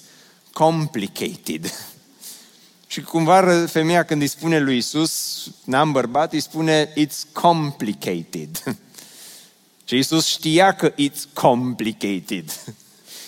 complicated. 0.54 1.74
și 2.88 3.02
cumva 3.02 3.66
femeia 3.66 4.04
când 4.04 4.22
îi 4.22 4.28
spune 4.28 4.60
lui 4.60 4.78
Isus, 4.78 5.44
n-am 5.64 5.92
bărbat, 5.92 6.34
îi 6.34 6.42
spune 6.42 6.94
it's 6.94 7.32
complicated. 7.32 8.64
și 9.88 9.98
Isus 9.98 10.26
știa 10.26 10.72
că 10.72 10.92
it's 10.92 11.34
complicated. 11.34 12.52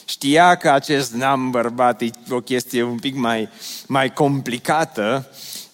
Știa 0.05 0.55
că 0.55 0.69
acest 0.69 1.11
neam 1.11 1.51
bărbat 1.51 2.01
e 2.01 2.09
o 2.29 2.41
chestie 2.41 2.83
un 2.83 2.99
pic 2.99 3.15
mai, 3.15 3.49
mai 3.87 4.13
complicată 4.13 5.29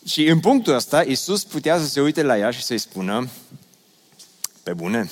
și 0.05 0.25
în 0.25 0.39
punctul 0.39 0.73
ăsta 0.73 1.03
Iisus 1.03 1.43
putea 1.43 1.79
să 1.79 1.87
se 1.87 2.01
uite 2.01 2.21
la 2.21 2.37
ea 2.37 2.51
și 2.51 2.63
să-i 2.63 2.77
spună 2.77 3.29
pe 4.63 4.73
bune, 4.73 5.09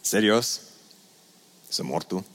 serios, 0.00 0.60
să 1.68 1.82
mor 1.84 2.02
tu. 2.02 2.26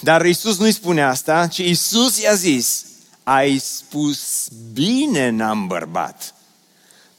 Dar 0.00 0.24
Iisus 0.24 0.58
nu-i 0.58 0.72
spune 0.72 1.02
asta, 1.02 1.46
ci 1.46 1.58
Iisus 1.58 2.20
i-a 2.20 2.34
zis, 2.34 2.84
ai 3.22 3.58
spus 3.58 4.48
bine 4.72 5.28
n-am 5.28 5.66
bărbat, 5.66 6.34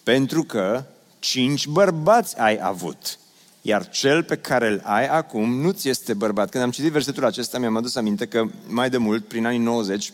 pentru 0.03 0.43
că 0.43 0.83
cinci 1.19 1.67
bărbați 1.67 2.39
ai 2.39 2.59
avut 2.61 3.19
iar 3.67 3.89
cel 3.89 4.23
pe 4.23 4.35
care 4.35 4.67
îl 4.67 4.81
ai 4.83 5.07
acum 5.07 5.59
nu 5.61 5.71
ți 5.71 5.89
este 5.89 6.13
bărbat. 6.13 6.49
Când 6.49 6.63
am 6.63 6.71
citit 6.71 6.91
versetul 6.91 7.25
acesta, 7.25 7.57
mi-am 7.59 7.75
adus 7.75 7.95
aminte 7.95 8.25
că 8.25 8.45
mai 8.67 8.89
de 8.89 8.97
mult, 8.97 9.27
prin 9.27 9.45
anii 9.45 9.59
90, 9.59 10.13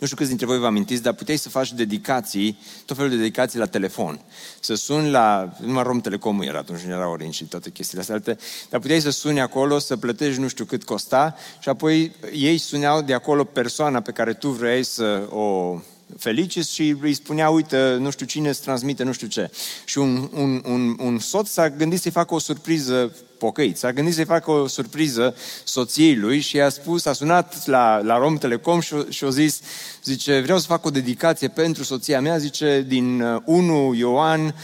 nu 0.00 0.06
știu 0.06 0.16
câți 0.16 0.28
dintre 0.28 0.46
voi 0.46 0.58
vă 0.58 0.66
amintiți, 0.66 1.02
dar 1.02 1.12
puteai 1.12 1.36
să 1.36 1.48
faci 1.48 1.72
dedicații, 1.72 2.58
tot 2.84 2.96
felul 2.96 3.10
de 3.10 3.16
dedicații 3.16 3.58
la 3.58 3.66
telefon. 3.66 4.20
Să 4.60 4.74
suni 4.74 5.10
la, 5.10 5.52
numai 5.60 5.82
Rom 5.82 6.00
Telecom 6.00 6.42
era 6.42 6.58
atunci, 6.58 6.80
nu 6.80 6.92
era 6.92 7.08
Orange 7.08 7.36
și 7.36 7.44
toate 7.44 7.70
chestiile 7.70 8.00
astea 8.00 8.14
alte, 8.14 8.38
dar 8.70 8.80
puteai 8.80 9.00
să 9.00 9.10
suni 9.10 9.40
acolo, 9.40 9.78
să 9.78 9.96
plătești 9.96 10.40
nu 10.40 10.48
știu 10.48 10.64
cât 10.64 10.84
costa 10.84 11.36
și 11.58 11.68
apoi 11.68 12.12
ei 12.32 12.58
suneau 12.58 13.02
de 13.02 13.14
acolo 13.14 13.44
persoana 13.44 14.00
pe 14.00 14.12
care 14.12 14.32
tu 14.32 14.48
vrei 14.48 14.84
să 14.84 15.28
o 15.30 15.78
felicis 16.18 16.70
și 16.70 16.96
îi 17.00 17.14
spunea, 17.14 17.50
uite, 17.50 17.96
nu 18.00 18.10
știu 18.10 18.26
cine 18.26 18.48
îți 18.48 18.62
transmite, 18.62 19.02
nu 19.02 19.12
știu 19.12 19.26
ce. 19.26 19.50
Și 19.84 19.98
un, 19.98 20.28
un, 20.32 20.62
un, 20.64 20.96
un 20.98 21.18
soț 21.18 21.48
s-a 21.48 21.70
gândit 21.70 22.00
să-i 22.00 22.10
facă 22.10 22.34
o 22.34 22.38
surpriză 22.38 23.16
pocăit. 23.38 23.76
S-a 23.76 23.92
gândit 23.92 24.14
să-i 24.14 24.24
facă 24.24 24.50
o 24.50 24.66
surpriză 24.66 25.36
soției 25.64 26.16
lui 26.16 26.40
și 26.40 26.56
i-a 26.56 26.68
spus, 26.68 27.04
a 27.04 27.12
sunat 27.12 27.66
la, 27.66 28.00
la 28.02 28.18
Rom 28.18 28.36
Telecom 28.36 28.80
și, 28.80 28.94
și 29.08 29.24
a 29.24 29.28
zis, 29.28 29.60
zice, 30.04 30.40
vreau 30.40 30.58
să 30.58 30.66
fac 30.66 30.84
o 30.84 30.90
dedicație 30.90 31.48
pentru 31.48 31.84
soția 31.84 32.20
mea, 32.20 32.38
zice, 32.38 32.84
din 32.88 33.22
1 33.44 33.88
uh, 33.88 33.98
Ioan 33.98 34.54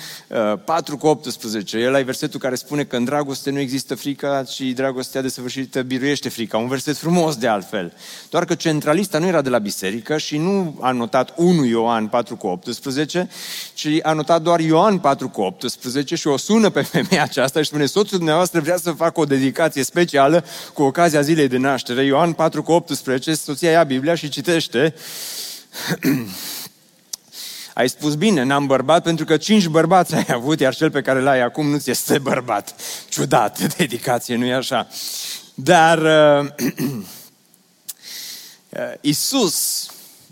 4 0.65 0.95
uh, 0.95 1.01
cu 1.01 1.07
18. 1.07 1.79
El 1.79 1.95
ai 1.95 2.05
versetul 2.05 2.41
care 2.41 2.55
spune 2.55 2.85
că 2.85 2.97
în 2.97 3.05
dragoste 3.05 3.51
nu 3.51 3.59
există 3.59 3.95
frică 3.95 4.47
și 4.55 4.73
dragostea 4.73 5.23
desăvârșită 5.23 5.83
biruiește 5.83 6.29
frica. 6.29 6.59
Un 6.59 6.69
verset 6.69 6.97
frumos 6.97 7.37
de 7.37 7.47
altfel. 7.47 7.93
Doar 8.31 8.45
că 8.45 8.55
centralista 8.55 9.19
nu 9.19 9.27
era 9.27 9.43
de 9.43 9.49
la 9.49 9.59
biserică 9.59 10.19
și 10.19 10.39
nu 10.39 10.79
a 10.81 10.91
notat 10.91 11.33
1 11.37 11.65
Ioan 11.65 12.09
4 12.09 12.37
cu 12.37 12.47
18, 12.47 13.29
ci 13.75 13.89
a 14.03 14.13
notat 14.13 14.43
doar 14.43 14.61
Ioan 14.61 14.99
4 14.99 15.29
cu 15.29 15.41
18 15.41 16.15
și 16.15 16.27
o 16.27 16.37
sună 16.37 16.71
pe 16.71 16.83
femeia 16.83 17.23
aceasta 17.23 17.63
și 17.63 17.69
spune, 17.69 17.87
soțul 17.87 18.17
dumneavoastră 18.17 18.60
vrea 18.61 18.77
să 18.77 18.93
facă 18.93 19.21
o 19.21 19.25
dedicație 19.25 19.83
specială 19.83 20.45
cu 20.73 20.83
ocazia 20.83 21.21
zilei 21.21 21.49
de 21.49 21.57
naștere. 21.57 22.05
Ioan 22.05 22.33
4 22.33 22.63
cu 22.63 22.73
18, 22.73 23.35
soția 23.35 23.71
ia 23.71 23.83
Biblia 23.83 24.15
și 24.15 24.29
citește 24.29 24.95
ai 27.75 27.89
spus 27.89 28.15
bine, 28.15 28.43
n-am 28.43 28.67
bărbat 28.67 29.03
pentru 29.03 29.25
că 29.25 29.37
cinci 29.37 29.67
bărbați 29.67 30.15
ai 30.15 30.27
avut, 30.29 30.61
iar 30.61 30.75
cel 30.75 30.91
pe 30.91 31.03
care 31.03 31.21
l-ai 31.21 31.41
acum 31.41 31.67
nu 31.71 31.79
ți 31.79 31.91
este 31.91 32.19
bărbat. 32.19 32.75
Ciudat, 33.09 33.63
dedicație, 33.77 34.37
nu-i 34.37 34.53
așa? 34.53 34.89
Dar 35.55 35.99
uh, 36.43 36.49
Isus, 39.01 39.91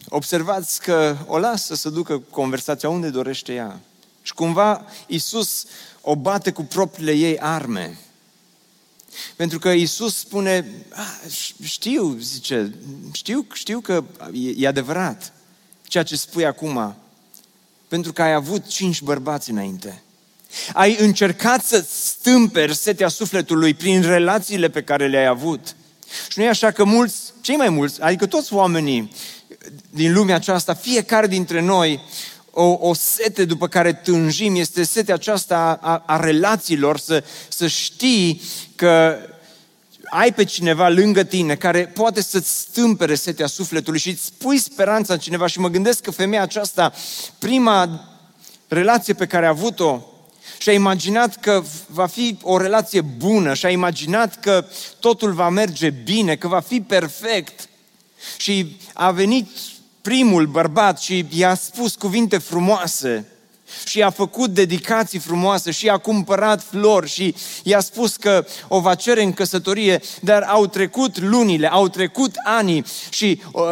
observați 0.08 0.80
că 0.80 1.16
o 1.26 1.38
lasă 1.38 1.74
să 1.74 1.88
ducă 1.88 2.22
conversația 2.30 2.88
unde 2.88 3.08
dorește 3.08 3.52
ea. 3.52 3.80
Și 4.22 4.34
cumva 4.34 4.84
Isus 5.06 5.66
o 6.00 6.16
bate 6.16 6.50
cu 6.52 6.62
propriile 6.62 7.12
ei 7.12 7.38
arme. 7.38 7.98
Pentru 9.36 9.58
că 9.58 9.68
Isus 9.68 10.16
spune, 10.16 10.66
știu, 11.62 12.16
zice, 12.20 12.74
știu, 13.12 13.46
știu 13.52 13.80
că 13.80 14.04
e, 14.32 14.52
e 14.56 14.66
adevărat 14.66 15.32
ceea 15.82 16.02
ce 16.02 16.16
spui 16.16 16.44
acum, 16.46 16.96
pentru 17.88 18.12
că 18.12 18.22
ai 18.22 18.32
avut 18.32 18.66
cinci 18.66 19.02
bărbați 19.02 19.50
înainte. 19.50 20.02
Ai 20.72 20.96
încercat 20.98 21.64
să 21.64 21.86
stâmperi 21.90 22.76
setea 22.76 23.08
sufletului 23.08 23.74
prin 23.74 24.02
relațiile 24.02 24.68
pe 24.68 24.82
care 24.82 25.08
le-ai 25.08 25.26
avut. 25.26 25.76
Și 26.28 26.38
nu 26.38 26.44
e 26.44 26.48
așa 26.48 26.70
că 26.70 26.84
mulți, 26.84 27.16
cei 27.40 27.56
mai 27.56 27.68
mulți, 27.68 28.00
adică 28.00 28.26
toți 28.26 28.52
oamenii 28.52 29.12
din 29.90 30.12
lumea 30.12 30.34
aceasta, 30.34 30.74
fiecare 30.74 31.26
dintre 31.26 31.60
noi, 31.60 32.00
o, 32.60 32.88
o 32.88 32.94
sete 32.94 33.44
după 33.44 33.68
care 33.68 33.92
tânjim, 33.92 34.56
este 34.56 34.82
setea 34.82 35.14
aceasta 35.14 35.78
a, 35.80 35.90
a, 35.90 36.02
a 36.06 36.20
relațiilor, 36.20 36.98
să, 36.98 37.24
să 37.48 37.66
știi 37.66 38.40
că 38.74 39.16
ai 40.10 40.32
pe 40.32 40.44
cineva 40.44 40.88
lângă 40.88 41.22
tine 41.22 41.54
care 41.54 41.86
poate 41.86 42.22
să-ți 42.22 42.58
stâmpere 42.58 43.14
setea 43.14 43.46
sufletului 43.46 43.98
și 43.98 44.08
îți 44.08 44.32
pui 44.38 44.58
speranța 44.58 45.12
în 45.12 45.18
cineva 45.18 45.46
și 45.46 45.60
mă 45.60 45.68
gândesc 45.68 46.00
că 46.00 46.10
femeia 46.10 46.42
aceasta, 46.42 46.92
prima 47.38 48.08
relație 48.68 49.14
pe 49.14 49.26
care 49.26 49.46
a 49.46 49.48
avut-o, 49.48 50.02
și-a 50.58 50.72
imaginat 50.72 51.36
că 51.36 51.62
va 51.86 52.06
fi 52.06 52.38
o 52.42 52.58
relație 52.58 53.00
bună, 53.00 53.54
și-a 53.54 53.70
imaginat 53.70 54.40
că 54.40 54.64
totul 55.00 55.32
va 55.32 55.48
merge 55.48 55.90
bine, 55.90 56.36
că 56.36 56.48
va 56.48 56.60
fi 56.60 56.80
perfect. 56.80 57.68
Și 58.36 58.76
a 58.92 59.10
venit 59.10 59.48
primul 60.08 60.46
bărbat 60.46 61.00
și 61.00 61.26
i-a 61.30 61.54
spus 61.54 61.94
cuvinte 61.94 62.38
frumoase 62.38 63.26
și 63.84 64.02
a 64.02 64.10
făcut 64.10 64.50
dedicații 64.50 65.18
frumoase 65.18 65.70
și 65.70 65.88
a 65.88 65.98
cumpărat 65.98 66.62
flori 66.62 67.08
și 67.08 67.34
i-a 67.62 67.80
spus 67.80 68.16
că 68.16 68.44
o 68.68 68.80
va 68.80 68.94
cere 68.94 69.22
în 69.22 69.32
căsătorie, 69.32 70.00
dar 70.20 70.42
au 70.42 70.66
trecut 70.66 71.18
lunile, 71.20 71.70
au 71.70 71.88
trecut 71.88 72.34
ani 72.44 72.84
și 73.10 73.42
uh, 73.52 73.62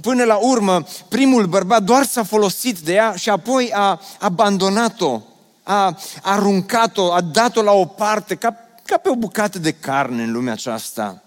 până 0.00 0.24
la 0.24 0.34
urmă 0.34 0.86
primul 1.08 1.46
bărbat 1.46 1.82
doar 1.82 2.04
s-a 2.04 2.22
folosit 2.22 2.78
de 2.78 2.92
ea 2.92 3.14
și 3.16 3.30
apoi 3.30 3.70
a 3.72 4.00
abandonat-o, 4.18 5.20
a 5.62 5.98
aruncat-o, 6.22 7.12
a 7.12 7.20
dat-o 7.20 7.62
la 7.62 7.72
o 7.72 7.84
parte 7.84 8.34
ca, 8.34 8.56
ca 8.84 8.96
pe 8.96 9.08
o 9.08 9.14
bucată 9.16 9.58
de 9.58 9.72
carne 9.72 10.22
în 10.22 10.32
lumea 10.32 10.52
aceasta. 10.52 11.22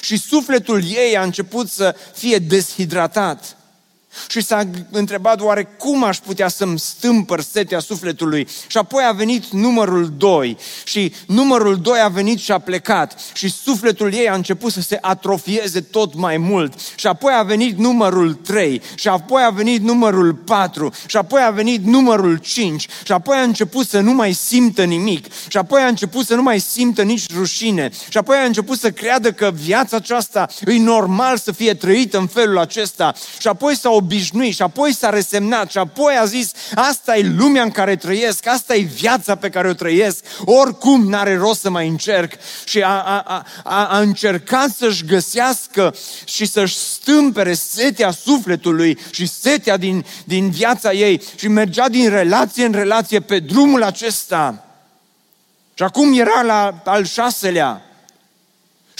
Și 0.00 0.18
sufletul 0.18 0.82
ei 0.84 1.16
a 1.16 1.22
început 1.22 1.68
să 1.68 1.96
fie 2.14 2.38
deshidratat. 2.38 3.56
Și 4.28 4.40
s-a 4.40 4.62
întrebat 4.90 5.40
oare 5.40 5.68
cum 5.78 6.04
aș 6.04 6.18
putea 6.18 6.48
să-mi 6.48 6.78
stâmpăr 6.78 7.40
setea 7.40 7.78
sufletului. 7.78 8.48
Și 8.66 8.78
apoi 8.78 9.04
a 9.04 9.12
venit 9.12 9.46
numărul 9.46 10.12
2 10.16 10.56
și 10.84 11.14
numărul 11.26 11.76
2 11.80 12.00
a 12.00 12.08
venit 12.08 12.38
și 12.38 12.52
a 12.52 12.58
plecat. 12.58 13.18
Și 13.32 13.50
sufletul 13.50 14.14
ei 14.14 14.28
a 14.28 14.34
început 14.34 14.72
să 14.72 14.80
se 14.80 14.98
atrofieze 15.00 15.80
tot 15.80 16.14
mai 16.14 16.36
mult. 16.36 16.74
Și 16.94 17.06
apoi 17.06 17.32
a 17.36 17.42
venit 17.42 17.78
numărul 17.78 18.34
3 18.34 18.82
și 18.94 19.08
apoi 19.08 19.42
a 19.42 19.50
venit 19.50 19.82
numărul 19.82 20.34
4 20.34 20.92
și 21.06 21.16
apoi 21.16 21.42
a 21.42 21.50
venit 21.50 21.84
numărul 21.84 22.36
5 22.36 22.88
și 23.04 23.12
apoi 23.12 23.36
a 23.36 23.42
început 23.42 23.88
să 23.88 24.00
nu 24.00 24.12
mai 24.12 24.32
simtă 24.32 24.84
nimic. 24.84 25.26
Și 25.48 25.56
apoi 25.56 25.80
a 25.80 25.86
început 25.86 26.26
să 26.26 26.34
nu 26.34 26.42
mai 26.42 26.58
simtă 26.58 27.02
nici 27.02 27.34
rușine. 27.34 27.90
Și 28.08 28.18
apoi 28.18 28.36
a 28.36 28.44
început 28.44 28.78
să 28.78 28.90
creadă 28.90 29.32
că 29.32 29.50
viața 29.54 29.96
aceasta 29.96 30.48
e 30.66 30.78
normal 30.78 31.38
să 31.38 31.52
fie 31.52 31.74
trăită 31.74 32.18
în 32.18 32.26
felul 32.26 32.58
acesta. 32.58 33.14
Și 33.38 33.48
apoi 33.48 33.76
s-a 33.76 33.90
obișnuit 34.02 34.54
și 34.54 34.62
apoi 34.62 34.94
s-a 34.94 35.10
resemnat 35.10 35.70
și 35.70 35.78
apoi 35.78 36.14
a 36.14 36.24
zis, 36.24 36.52
asta 36.74 37.16
e 37.16 37.32
lumea 37.36 37.62
în 37.62 37.70
care 37.70 37.96
trăiesc, 37.96 38.46
asta 38.46 38.74
e 38.74 38.80
viața 38.80 39.34
pe 39.34 39.48
care 39.48 39.68
o 39.68 39.72
trăiesc, 39.72 40.24
oricum 40.44 41.08
n-are 41.08 41.36
rost 41.36 41.60
să 41.60 41.70
mai 41.70 41.88
încerc. 41.88 42.32
Și 42.64 42.82
a, 42.82 43.00
a, 43.00 43.46
a, 43.64 43.86
a 43.86 43.98
încercat 43.98 44.70
să-și 44.70 45.04
găsească 45.04 45.94
și 46.24 46.46
să-și 46.46 46.76
stâmpere 46.76 47.54
setea 47.54 48.10
sufletului 48.10 48.98
și 49.10 49.26
setea 49.26 49.76
din, 49.76 50.04
din 50.24 50.50
viața 50.50 50.92
ei 50.92 51.22
și 51.36 51.48
mergea 51.48 51.88
din 51.88 52.10
relație 52.10 52.64
în 52.64 52.72
relație 52.72 53.20
pe 53.20 53.38
drumul 53.38 53.82
acesta. 53.82 54.66
Și 55.74 55.82
acum 55.82 56.18
era 56.18 56.42
la 56.42 56.82
al 56.84 57.04
șaselea 57.04 57.82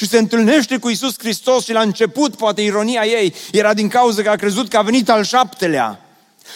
și 0.02 0.08
se 0.08 0.18
întâlnește 0.18 0.78
cu 0.78 0.88
Isus 0.88 1.14
Hristos 1.18 1.64
și 1.64 1.72
la 1.72 1.80
început, 1.80 2.36
poate 2.36 2.62
ironia 2.62 3.04
ei, 3.04 3.34
era 3.52 3.74
din 3.74 3.88
cauza 3.88 4.22
că 4.22 4.30
a 4.30 4.36
crezut 4.36 4.68
că 4.68 4.76
a 4.76 4.82
venit 4.82 5.10
al 5.10 5.24
șaptelea. 5.24 6.00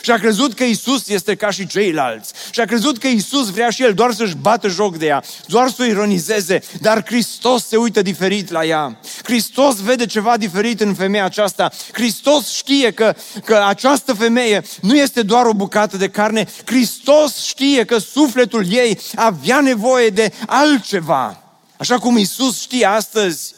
Și 0.00 0.10
a 0.10 0.16
crezut 0.16 0.54
că 0.54 0.64
Isus 0.64 1.08
este 1.08 1.34
ca 1.34 1.50
și 1.50 1.66
ceilalți. 1.66 2.32
Și 2.50 2.60
a 2.60 2.64
crezut 2.64 2.98
că 2.98 3.06
Isus 3.06 3.50
vrea 3.50 3.70
și 3.70 3.82
el 3.82 3.94
doar 3.94 4.12
să-și 4.12 4.36
bată 4.36 4.68
joc 4.68 4.96
de 4.96 5.06
ea, 5.06 5.22
doar 5.46 5.68
să 5.68 5.76
o 5.80 5.84
ironizeze, 5.84 6.62
dar 6.80 7.04
Hristos 7.06 7.66
se 7.66 7.76
uită 7.76 8.02
diferit 8.02 8.50
la 8.50 8.64
ea. 8.64 9.00
Hristos 9.22 9.80
vede 9.80 10.06
ceva 10.06 10.36
diferit 10.36 10.80
în 10.80 10.94
femeia 10.94 11.24
aceasta. 11.24 11.72
Hristos 11.92 12.52
știe 12.52 12.90
că, 12.92 13.14
că 13.44 13.64
această 13.66 14.12
femeie 14.12 14.64
nu 14.80 14.96
este 14.96 15.22
doar 15.22 15.46
o 15.46 15.54
bucată 15.54 15.96
de 15.96 16.08
carne. 16.08 16.48
Hristos 16.64 17.44
știe 17.44 17.84
că 17.84 17.98
sufletul 17.98 18.72
ei 18.72 18.98
avea 19.14 19.60
nevoie 19.60 20.08
de 20.08 20.32
altceva. 20.46 21.45
Așa 21.78 21.98
cum 21.98 22.16
Isus 22.16 22.60
știe 22.60 22.86
astăzi, 22.86 23.54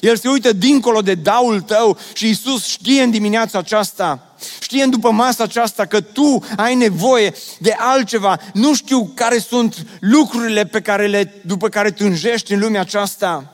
El 0.00 0.16
se 0.16 0.28
uită 0.28 0.52
dincolo 0.52 1.00
de 1.00 1.14
daul 1.14 1.60
tău 1.60 1.98
și 2.12 2.28
Isus 2.28 2.66
știe 2.66 3.02
în 3.02 3.10
dimineața 3.10 3.58
aceasta, 3.58 4.34
știe 4.60 4.82
în 4.82 4.90
după 4.90 5.10
masa 5.10 5.42
aceasta 5.42 5.86
că 5.86 6.00
tu 6.00 6.44
ai 6.56 6.74
nevoie 6.74 7.34
de 7.58 7.74
altceva. 7.78 8.40
Nu 8.52 8.74
știu 8.74 9.10
care 9.14 9.38
sunt 9.38 9.86
lucrurile 10.00 10.66
pe 10.66 10.80
care 10.80 11.06
le, 11.06 11.34
după 11.44 11.68
care 11.68 11.90
tânjești 11.90 12.52
în 12.52 12.60
lumea 12.60 12.80
aceasta. 12.80 13.50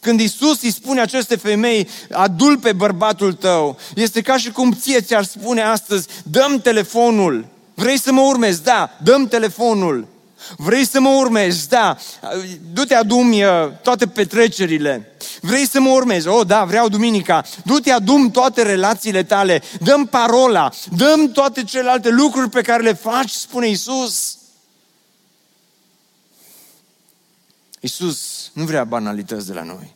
Când 0.00 0.20
Isus 0.20 0.62
îi 0.62 0.72
spune 0.72 1.00
aceste 1.00 1.36
femei, 1.36 1.88
adul 2.10 2.58
pe 2.58 2.72
bărbatul 2.72 3.32
tău, 3.32 3.78
este 3.94 4.20
ca 4.20 4.36
și 4.36 4.50
cum 4.50 4.72
ție 4.72 5.00
ți-ar 5.00 5.24
spune 5.24 5.62
astăzi, 5.62 6.08
dăm 6.22 6.60
telefonul, 6.60 7.46
vrei 7.74 7.98
să 7.98 8.12
mă 8.12 8.20
urmezi? 8.20 8.62
Da, 8.62 8.90
dăm 9.02 9.28
telefonul. 9.28 10.06
Vrei 10.56 10.86
să 10.86 11.00
mă 11.00 11.08
urmezi? 11.08 11.68
Da. 11.68 11.96
Du-te 12.72 12.94
adumi 12.94 13.44
uh, 13.44 13.50
toate 13.82 14.06
petrecerile. 14.06 15.16
Vrei 15.40 15.66
să 15.66 15.80
mă 15.80 15.90
urmezi? 15.90 16.28
Oh, 16.28 16.46
da, 16.46 16.64
vreau 16.64 16.88
duminica. 16.88 17.44
Du-te 17.64 17.90
adum 17.90 18.30
toate 18.30 18.62
relațiile 18.62 19.22
tale. 19.22 19.62
Dăm 19.80 20.06
parola. 20.06 20.72
Dăm 20.96 21.32
toate 21.32 21.64
celelalte 21.64 22.08
lucruri 22.08 22.48
pe 22.48 22.62
care 22.62 22.82
le 22.82 22.92
faci, 22.92 23.30
spune 23.30 23.68
Isus. 23.68 24.36
Isus 27.80 28.50
nu 28.52 28.64
vrea 28.64 28.84
banalități 28.84 29.46
de 29.46 29.52
la 29.52 29.62
noi. 29.62 29.94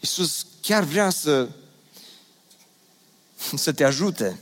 Isus 0.00 0.46
chiar 0.60 0.82
vrea 0.82 1.10
să, 1.10 1.48
să 3.54 3.72
te 3.72 3.84
ajute 3.84 4.38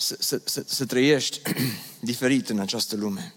să, 0.00 0.16
să, 0.20 0.40
să, 0.44 0.64
să 0.66 0.86
trăiești 0.86 1.40
diferit 2.00 2.48
în 2.48 2.58
această 2.58 2.96
lume. 2.96 3.34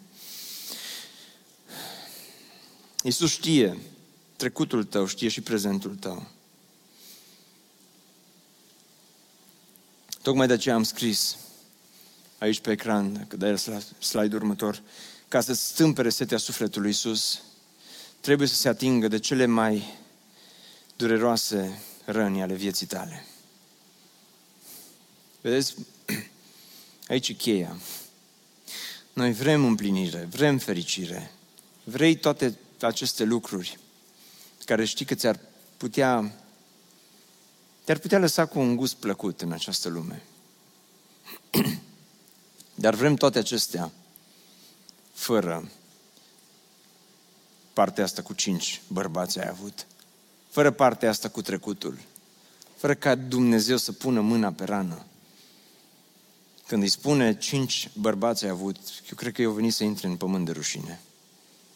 Iisus 3.04 3.32
știe 3.32 3.78
trecutul 4.36 4.84
tău, 4.84 5.06
știe 5.06 5.28
și 5.28 5.42
prezentul 5.42 5.96
tău. 5.96 6.28
Tocmai 10.22 10.48
de 10.48 10.54
aceea 10.54 10.76
am 10.76 10.84
scris 10.84 11.38
aici 12.38 12.60
pe 12.60 12.72
ecran, 12.72 13.14
dacă 13.14 13.38
dai 13.38 13.62
la 13.66 13.80
slide 14.00 14.36
următor, 14.36 14.82
ca 15.28 15.42
să 15.42 15.54
stâmpere 15.54 16.10
setea 16.10 16.38
sufletului 16.38 16.88
Iisus, 16.88 17.42
trebuie 18.20 18.48
să 18.48 18.56
se 18.56 18.68
atingă 18.68 19.08
de 19.08 19.20
cele 19.20 19.46
mai 19.46 19.98
dureroase 20.96 21.82
răni 22.06 22.42
ale 22.42 22.54
vieții 22.54 22.86
tale. 22.86 23.26
Vedeți, 25.42 25.76
Aici 27.12 27.30
e 27.30 27.34
cheia. 27.34 27.78
Noi 29.14 29.34
vrem 29.34 29.66
împlinire, 29.66 30.28
vrem 30.30 30.58
fericire. 30.58 31.32
Vrei 31.84 32.16
toate 32.16 32.58
aceste 32.80 33.24
lucruri 33.24 33.80
care 34.66 34.86
știi 34.86 35.06
că 35.06 35.16
ți-ar 35.16 35.40
putea 35.78 36.32
te-ar 37.84 37.98
putea 37.98 38.20
lăsa 38.20 38.46
cu 38.46 38.60
un 38.60 38.76
gust 38.76 38.96
plăcut 38.96 39.42
în 39.42 39.52
această 39.52 39.90
lume. 39.90 40.24
Dar 42.84 42.96
vrem 42.96 43.16
toate 43.16 43.40
acestea 43.40 43.92
fără 45.14 45.70
partea 47.74 48.04
asta 48.04 48.22
cu 48.22 48.34
cinci 48.34 48.82
bărbați 48.88 49.40
ai 49.40 49.48
avut, 49.48 49.88
fără 50.50 50.72
partea 50.72 51.10
asta 51.10 51.30
cu 51.30 51.42
trecutul, 51.42 51.98
fără 52.76 52.96
ca 52.96 53.16
Dumnezeu 53.16 53.78
să 53.78 53.92
pună 53.92 54.22
mâna 54.22 54.52
pe 54.52 54.64
rană, 54.64 55.06
când 56.72 56.84
îi 56.84 56.90
spune 56.90 57.38
cinci 57.38 57.90
bărbați 57.94 58.44
ai 58.44 58.50
avut, 58.50 58.78
eu 59.10 59.16
cred 59.16 59.34
că 59.34 59.42
eu 59.42 59.52
venit 59.52 59.74
să 59.74 59.84
intre 59.84 60.08
în 60.08 60.16
pământ 60.16 60.46
de 60.46 60.52
rușine. 60.52 61.02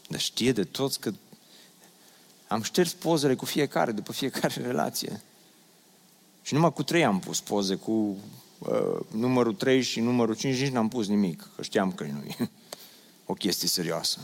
Dar 0.08 0.20
știe 0.20 0.52
de 0.52 0.64
toți 0.64 1.00
că 1.00 1.12
am 2.48 2.62
șters 2.62 2.94
pozele 2.94 3.36
cu 3.36 3.46
fiecare, 3.46 3.92
după 3.92 4.12
fiecare 4.12 4.62
relație. 4.68 5.22
Și 6.42 6.54
numai 6.54 6.74
cu 6.74 6.84
trei 6.84 7.06
am 7.06 7.20
pus 7.20 7.40
poze, 7.40 7.76
cu 7.76 8.18
uh, 8.60 9.00
numărul 9.12 9.54
3 9.54 9.82
și 9.82 10.00
numărul 10.00 10.36
5 10.36 10.60
nici 10.60 10.72
n-am 10.72 10.88
pus 10.88 11.08
nimic, 11.08 11.50
că 11.56 11.62
știam 11.62 11.92
că 11.92 12.04
nu 12.04 12.24
e 12.24 12.50
o 13.26 13.34
chestie 13.34 13.68
serioasă. 13.68 14.20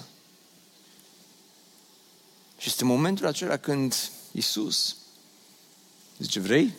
Și 2.57 2.67
este 2.67 2.83
momentul 2.83 3.25
acela 3.25 3.57
când 3.57 3.95
Isus 4.31 4.95
zice, 6.17 6.39
vrei? 6.39 6.73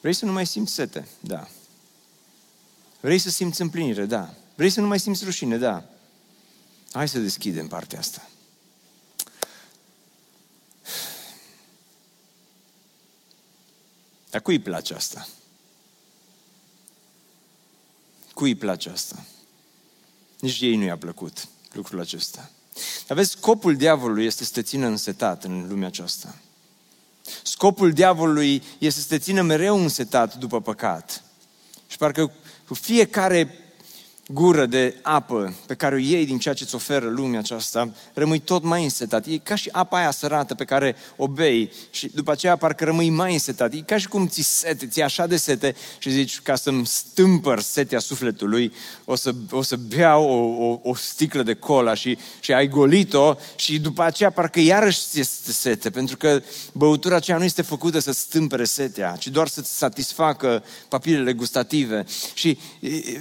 Vrei 0.00 0.12
să 0.12 0.24
nu 0.24 0.32
mai 0.32 0.46
simți 0.46 0.72
sete? 0.72 1.08
Da. 1.20 1.48
Vrei 3.00 3.18
să 3.18 3.30
simți 3.30 3.60
împlinire? 3.60 4.04
Da. 4.04 4.34
Vrei 4.54 4.70
să 4.70 4.80
nu 4.80 4.86
mai 4.86 5.00
simți 5.00 5.24
rușine? 5.24 5.56
Da. 5.56 5.84
Hai 6.92 7.08
să 7.08 7.18
deschidem 7.18 7.68
partea 7.68 7.98
asta. 7.98 8.28
Dar 14.30 14.40
cui 14.40 14.54
îi 14.54 14.60
place 14.60 14.94
asta? 14.94 15.28
Cui 18.34 18.48
îi 18.48 18.56
place 18.56 18.90
asta? 18.90 19.24
Nici 20.40 20.60
ei 20.60 20.76
nu 20.76 20.84
i-a 20.84 20.96
plăcut 20.96 21.48
lucrul 21.72 22.00
acesta. 22.00 22.50
Dar 23.06 23.16
vezi, 23.16 23.30
scopul 23.30 23.76
diavolului 23.76 24.24
este 24.24 24.44
să 24.44 24.50
te 24.52 24.62
țină 24.62 24.86
însetat 24.86 25.44
în 25.44 25.68
lumea 25.68 25.88
aceasta. 25.88 26.34
Scopul 27.42 27.92
diavolului 27.92 28.62
este 28.78 29.00
să 29.00 29.06
te 29.06 29.18
țină 29.18 29.42
mereu 29.42 29.82
însetat 29.82 30.34
după 30.34 30.60
păcat. 30.60 31.22
Și 31.86 31.96
parcă 31.96 32.32
cu 32.68 32.74
fiecare 32.74 33.48
gură 34.30 34.66
de 34.66 34.94
apă 35.02 35.54
pe 35.66 35.74
care 35.74 35.94
o 35.94 35.98
iei 35.98 36.26
din 36.26 36.38
ceea 36.38 36.54
ce 36.54 36.62
îți 36.62 36.74
oferă 36.74 37.08
lumea 37.08 37.38
aceasta, 37.38 37.90
rămâi 38.14 38.38
tot 38.38 38.62
mai 38.62 38.82
însetat. 38.82 39.26
E 39.26 39.38
ca 39.38 39.54
și 39.54 39.68
apa 39.72 39.98
aia 39.98 40.10
sărată 40.10 40.54
pe 40.54 40.64
care 40.64 40.96
o 41.16 41.28
bei 41.28 41.72
și 41.90 42.10
după 42.14 42.30
aceea 42.30 42.56
parcă 42.56 42.84
rămâi 42.84 43.10
mai 43.10 43.32
însetat. 43.32 43.72
E 43.72 43.80
ca 43.80 43.98
și 43.98 44.08
cum 44.08 44.28
ți 44.28 44.42
sete, 44.42 44.86
ți 44.86 45.02
așa 45.02 45.26
de 45.26 45.36
sete 45.36 45.74
și 45.98 46.10
zici, 46.10 46.40
ca 46.40 46.54
să-mi 46.54 46.86
stâmpăr 46.86 47.60
setea 47.60 47.98
sufletului, 47.98 48.72
o 49.04 49.14
să, 49.14 49.34
o 49.50 49.62
să 49.62 49.76
beau 49.76 50.24
o, 50.24 50.66
o, 50.66 50.80
o 50.82 50.94
sticlă 50.94 51.42
de 51.42 51.54
cola 51.54 51.94
și, 51.94 52.18
și 52.40 52.52
ai 52.52 52.68
golit-o 52.68 53.34
și 53.56 53.78
după 53.78 54.02
aceea 54.02 54.30
parcă 54.30 54.60
iarăși 54.60 54.98
ți 54.98 55.20
este 55.20 55.52
sete, 55.52 55.90
pentru 55.90 56.16
că 56.16 56.42
băutura 56.72 57.16
aceea 57.16 57.38
nu 57.38 57.44
este 57.44 57.62
făcută 57.62 57.98
să 57.98 58.12
stâmpere 58.12 58.64
setea, 58.64 59.16
ci 59.18 59.28
doar 59.28 59.48
să-ți 59.48 59.76
satisfacă 59.76 60.64
papilele 60.88 61.32
gustative. 61.32 62.04
Și 62.34 62.58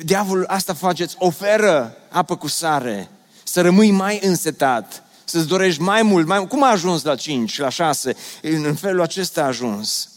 diavolul 0.04 0.46
asta 0.48 0.74
face 0.74 0.97
faceți, 0.98 1.16
oferă 1.20 1.98
apă 2.10 2.38
cu 2.38 2.48
sare, 2.48 3.10
să 3.44 3.62
rămâi 3.62 3.92
mai 3.92 4.20
însetat, 4.24 5.04
să-ți 5.26 5.48
dorești 5.48 5.82
mai 5.82 6.02
mult. 6.02 6.28
Mai... 6.28 6.48
Cum 6.48 6.64
a 6.64 6.70
ajuns 6.70 7.04
la 7.04 7.16
5, 7.16 7.58
la 7.58 7.70
6? 7.70 8.16
În 8.42 8.76
felul 8.76 9.02
acesta 9.02 9.42
a 9.42 9.46
ajuns. 9.46 10.10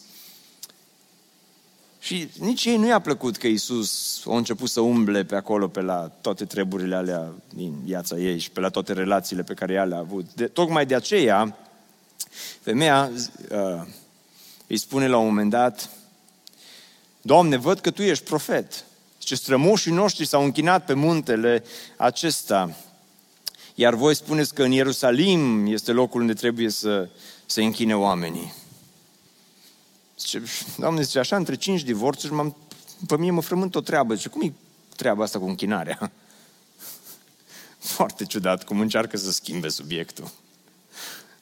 Și 1.99 2.29
nici 2.39 2.65
ei 2.65 2.77
nu 2.77 2.87
i-a 2.87 2.99
plăcut 2.99 3.37
că 3.37 3.47
Isus 3.47 4.23
a 4.27 4.37
început 4.37 4.71
să 4.71 4.81
umble 4.81 5.25
pe 5.25 5.37
acolo, 5.37 5.69
pe 5.69 5.81
la 5.81 6.11
toate 6.21 6.45
treburile 6.45 6.95
alea 6.95 7.33
din 7.55 7.75
viața 7.85 8.17
ei 8.17 8.39
și 8.39 8.51
pe 8.51 8.61
la 8.61 8.69
toate 8.69 8.93
relațiile 8.93 9.43
pe 9.43 9.55
care 9.55 9.73
ea 9.73 9.85
le-a 9.85 9.99
avut. 9.99 10.35
De, 10.35 10.47
tocmai 10.47 10.87
de 10.87 10.95
aceea, 10.95 11.57
femeia 12.61 13.11
uh, 13.51 13.87
îi 14.67 14.77
spune 14.77 15.09
la 15.09 15.17
un 15.17 15.27
moment 15.27 15.51
dat, 15.51 15.91
Doamne, 17.23 17.57
văd 17.57 17.81
că 17.81 17.91
Tu 17.91 18.03
ești 18.03 18.25
profet. 18.25 18.85
Ce 19.23 19.35
strămoșii 19.35 19.93
noștri 19.93 20.27
s-au 20.27 20.45
închinat 20.45 20.85
pe 20.85 20.95
muntele 20.95 21.65
acesta. 21.97 22.77
Iar 23.75 23.95
voi 23.95 24.15
spuneți 24.15 24.55
că 24.55 24.63
în 24.63 24.73
Ierusalim 24.73 25.67
este 25.67 25.93
locul 25.93 26.21
unde 26.21 26.33
trebuie 26.33 26.71
să 26.71 27.09
se 27.47 27.63
închine 27.63 27.97
oamenii. 27.97 28.55
Zice, 30.19 30.43
Doamne, 30.79 31.03
zice, 31.03 31.19
așa, 31.19 31.37
între 31.37 31.55
cinci 31.55 31.83
divorțuri, 31.83 32.33
m-am, 32.33 32.57
pe 33.07 33.17
mine 33.17 33.31
mă 33.31 33.41
frământ 33.41 33.75
o 33.75 33.81
treabă. 33.81 34.15
Zice, 34.15 34.29
cum 34.29 34.43
e 34.43 34.53
treaba 34.97 35.23
asta 35.23 35.39
cu 35.39 35.45
închinarea? 35.45 36.13
Foarte 37.79 38.25
ciudat 38.25 38.65
cum 38.65 38.81
încearcă 38.81 39.17
să 39.17 39.31
schimbe 39.31 39.69
subiectul. 39.69 40.31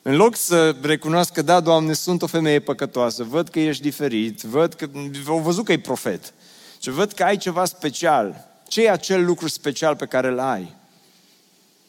În 0.02 0.16
loc 0.16 0.36
să 0.36 0.76
recunoască, 0.80 1.42
da, 1.42 1.60
Doamne, 1.60 1.92
sunt 1.92 2.22
o 2.22 2.26
femeie 2.26 2.60
păcătoasă, 2.60 3.24
văd 3.24 3.48
că 3.48 3.60
ești 3.60 3.82
diferit, 3.82 4.40
văd 4.40 4.74
că, 4.74 4.90
au 5.26 5.38
văzut 5.38 5.64
că 5.64 5.72
e 5.72 5.78
profet. 5.78 6.34
Și 6.88 6.94
văd 6.94 7.12
că 7.12 7.24
ai 7.24 7.36
ceva 7.36 7.64
special. 7.64 8.48
Ce 8.68 8.82
e 8.82 8.90
acel 8.90 9.24
lucru 9.24 9.48
special 9.48 9.96
pe 9.96 10.06
care 10.06 10.28
îl 10.28 10.38
ai? 10.38 10.74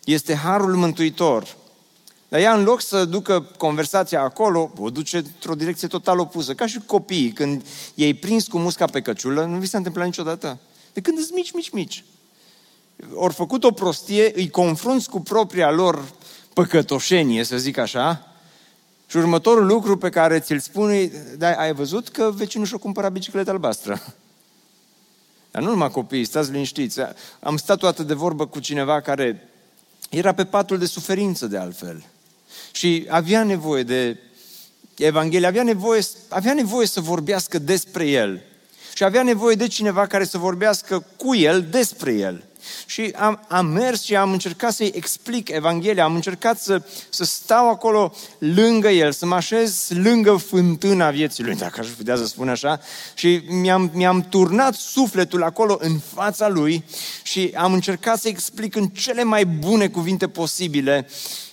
Este 0.03 0.35
harul 0.35 0.75
mântuitor. 0.75 1.55
Dar 2.27 2.39
ea, 2.39 2.53
în 2.53 2.63
loc 2.63 2.81
să 2.81 3.05
ducă 3.05 3.41
conversația 3.57 4.21
acolo, 4.21 4.71
o 4.77 4.89
duce 4.89 5.17
într-o 5.17 5.55
direcție 5.55 5.88
total 5.88 6.19
opusă. 6.19 6.53
Ca 6.53 6.65
și 6.65 6.79
copiii, 6.85 7.31
când 7.31 7.65
ei 7.95 8.13
prins 8.13 8.47
cu 8.47 8.57
musca 8.57 8.85
pe 8.85 9.01
căciulă, 9.01 9.45
nu 9.45 9.57
vi 9.57 9.67
s-a 9.67 9.77
întâmplat 9.77 10.05
niciodată. 10.05 10.57
De 10.93 11.01
când 11.01 11.17
sunt 11.17 11.35
mici, 11.35 11.51
mici, 11.51 11.69
mici. 11.69 12.03
Ori 13.13 13.33
făcut 13.33 13.63
o 13.63 13.71
prostie, 13.71 14.31
îi 14.35 14.49
confrunți 14.49 15.09
cu 15.09 15.21
propria 15.21 15.71
lor 15.71 16.03
păcătoșenie, 16.53 17.43
să 17.43 17.57
zic 17.57 17.77
așa, 17.77 18.27
și 19.07 19.17
următorul 19.17 19.65
lucru 19.65 19.97
pe 19.97 20.09
care 20.09 20.39
ți-l 20.39 20.59
spune, 20.59 21.12
da, 21.38 21.51
ai 21.51 21.73
văzut 21.73 22.09
că 22.09 22.31
vecinul 22.35 22.65
și-a 22.65 22.77
cumpărat 22.77 23.12
bicicletă 23.12 23.49
albastră. 23.49 24.01
Dar 25.51 25.62
nu 25.62 25.69
numai 25.69 25.91
copiii, 25.91 26.25
stați 26.25 26.51
liniștiți. 26.51 26.99
Am 27.39 27.57
stat 27.57 27.77
toată 27.77 28.03
de 28.03 28.13
vorbă 28.13 28.47
cu 28.47 28.59
cineva 28.59 29.01
care 29.01 29.49
era 30.09 30.33
pe 30.33 30.45
patul 30.45 30.77
de 30.77 30.85
suferință 30.85 31.47
de 31.47 31.57
altfel. 31.57 32.05
Și 32.71 33.05
avea 33.09 33.43
nevoie 33.43 33.83
de 33.83 34.17
Evanghelie, 34.97 35.47
avea 35.47 35.63
nevoie, 35.63 36.01
avea 36.29 36.53
nevoie 36.53 36.88
să 36.88 37.01
vorbească 37.01 37.59
despre 37.59 38.07
el. 38.07 38.41
Și 38.93 39.03
avea 39.03 39.23
nevoie 39.23 39.55
de 39.55 39.67
cineva 39.67 40.07
care 40.07 40.23
să 40.23 40.38
vorbească 40.38 41.05
cu 41.17 41.35
el 41.35 41.67
despre 41.69 42.13
el. 42.13 42.43
Și 42.86 43.13
am, 43.15 43.45
am 43.48 43.65
mers 43.65 44.04
și 44.04 44.15
am 44.15 44.32
încercat 44.32 44.74
să-i 44.74 44.91
explic 44.95 45.50
Evanghelia, 45.50 46.04
am 46.04 46.15
încercat 46.15 46.60
să, 46.60 46.82
să 47.10 47.24
stau 47.24 47.69
acolo 47.69 48.13
lângă 48.38 48.89
el, 48.89 49.12
să 49.12 49.26
mă 49.26 49.36
așez 49.36 49.89
lângă 49.89 50.36
fântâna 50.36 51.10
vieții 51.10 51.43
lui, 51.43 51.56
dacă 51.56 51.80
aș 51.80 51.88
putea 51.88 52.15
să 52.15 52.26
spun 52.26 52.50
așa, 52.50 52.80
și 53.13 53.41
mi-am, 53.50 53.91
mi-am 53.93 54.22
turnat 54.22 54.74
sufletul 54.74 55.43
acolo 55.43 55.78
în 55.80 56.00
fața 56.13 56.48
lui 56.48 56.84
și 57.24 57.52
am 57.56 57.74
încercat 57.74 58.19
să 58.19 58.28
explic 58.28 58.76
în 58.76 58.88
cele 58.88 59.24
mai 59.24 59.45
bune 59.45 59.88
cuvinte 59.88 60.28
posibile 60.28 61.08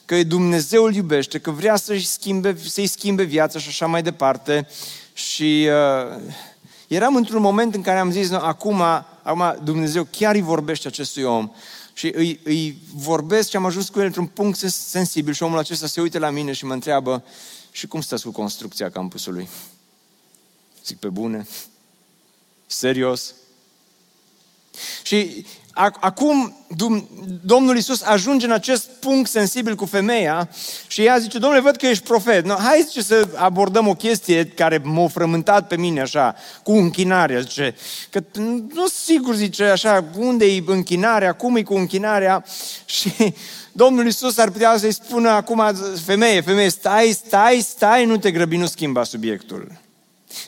că 0.07 0.23
Dumnezeu 0.23 0.85
îl 0.85 0.95
iubește, 0.95 1.39
că 1.39 1.51
vrea 1.51 1.77
să-și 1.77 2.07
schimbe, 2.07 2.57
să-i 2.65 2.87
schimbe 2.87 3.23
viața 3.23 3.59
și 3.59 3.69
așa 3.69 3.87
mai 3.87 4.03
departe. 4.03 4.69
Și 5.13 5.69
uh, 5.69 6.21
eram 6.87 7.17
într-un 7.17 7.43
moment 7.43 7.75
în 7.75 7.83
care 7.83 7.99
am 7.99 8.11
zis, 8.11 8.31
no, 8.31 8.37
acum 8.37 8.83
Acum 9.27 9.65
Dumnezeu 9.65 10.05
chiar 10.11 10.35
îi 10.35 10.41
vorbește 10.41 10.89
acestui 10.89 11.23
om 11.23 11.53
și 11.93 12.13
îi, 12.15 12.41
îi 12.45 12.79
vorbesc 12.95 13.49
și 13.49 13.57
am 13.57 13.65
ajuns 13.65 13.89
cu 13.89 13.99
el 13.99 14.05
într-un 14.05 14.27
punct 14.27 14.59
sensibil 14.69 15.33
și 15.33 15.43
omul 15.43 15.59
acesta 15.59 15.87
se 15.87 16.01
uită 16.01 16.19
la 16.19 16.31
mine 16.31 16.53
și 16.53 16.65
mă 16.65 16.73
întreabă 16.73 17.25
și 17.71 17.87
cum 17.87 18.01
stați 18.01 18.25
cu 18.25 18.31
construcția 18.31 18.91
campusului? 18.91 19.49
Zic 20.85 20.99
pe 20.99 21.09
bune? 21.09 21.47
Serios? 22.67 23.35
Și 25.03 25.47
acum 25.77 26.57
Domnul 27.43 27.77
Isus 27.77 28.03
ajunge 28.03 28.47
în 28.47 28.53
acest 28.53 28.89
punct 29.01 29.31
sensibil 29.31 29.75
cu 29.75 29.85
femeia 29.85 30.49
și 30.87 31.03
ea 31.03 31.19
zice, 31.19 31.39
domnule, 31.39 31.63
văd 31.63 31.77
că 31.77 31.87
ești 31.87 32.05
profet. 32.05 32.45
No, 32.45 32.55
hai 32.55 32.85
zice, 32.87 33.03
să 33.03 33.29
abordăm 33.35 33.89
o 33.89 33.95
chestie 33.95 34.45
care 34.45 34.81
m-a 34.85 35.09
frământat 35.09 35.67
pe 35.67 35.77
mine 35.77 36.01
așa, 36.01 36.35
cu 36.63 36.73
închinarea. 36.73 37.41
Zice, 37.41 37.77
că 38.11 38.23
nu 38.75 38.87
sigur, 38.87 39.35
zice, 39.35 39.65
așa, 39.65 40.05
unde 40.17 40.45
e 40.45 40.63
închinarea, 40.67 41.33
cum 41.33 41.57
e 41.57 41.63
cu 41.63 41.75
închinarea? 41.75 42.45
Și 42.85 43.35
Domnul 43.73 44.07
Isus 44.07 44.39
ar 44.39 44.51
putea 44.51 44.77
să-i 44.79 44.93
spună 44.93 45.29
acum, 45.29 45.63
femeie, 46.05 46.41
femeie, 46.41 46.69
stai, 46.69 47.19
stai, 47.27 47.61
stai, 47.61 48.05
nu 48.05 48.17
te 48.17 48.31
grăbi, 48.31 48.57
nu 48.57 48.67
schimba 48.67 49.05
subiectul. 49.05 49.73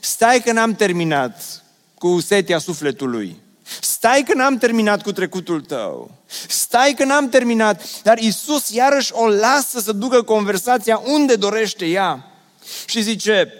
Stai 0.00 0.40
că 0.40 0.52
n-am 0.52 0.74
terminat 0.74 1.62
cu 1.94 2.20
setia 2.20 2.58
sufletului. 2.58 3.46
Stai 3.80 4.22
că 4.26 4.34
n-am 4.34 4.58
terminat 4.58 5.02
cu 5.02 5.12
trecutul 5.12 5.60
tău. 5.60 6.10
Stai 6.48 6.94
că 6.96 7.04
n-am 7.04 7.28
terminat. 7.28 7.82
Dar 8.02 8.18
Isus 8.18 8.70
iarăși 8.70 9.12
o 9.12 9.28
lasă 9.28 9.80
să 9.80 9.92
ducă 9.92 10.22
conversația 10.22 11.02
unde 11.04 11.34
dorește 11.34 11.86
ea. 11.86 12.32
Și 12.86 13.02
zice, 13.02 13.52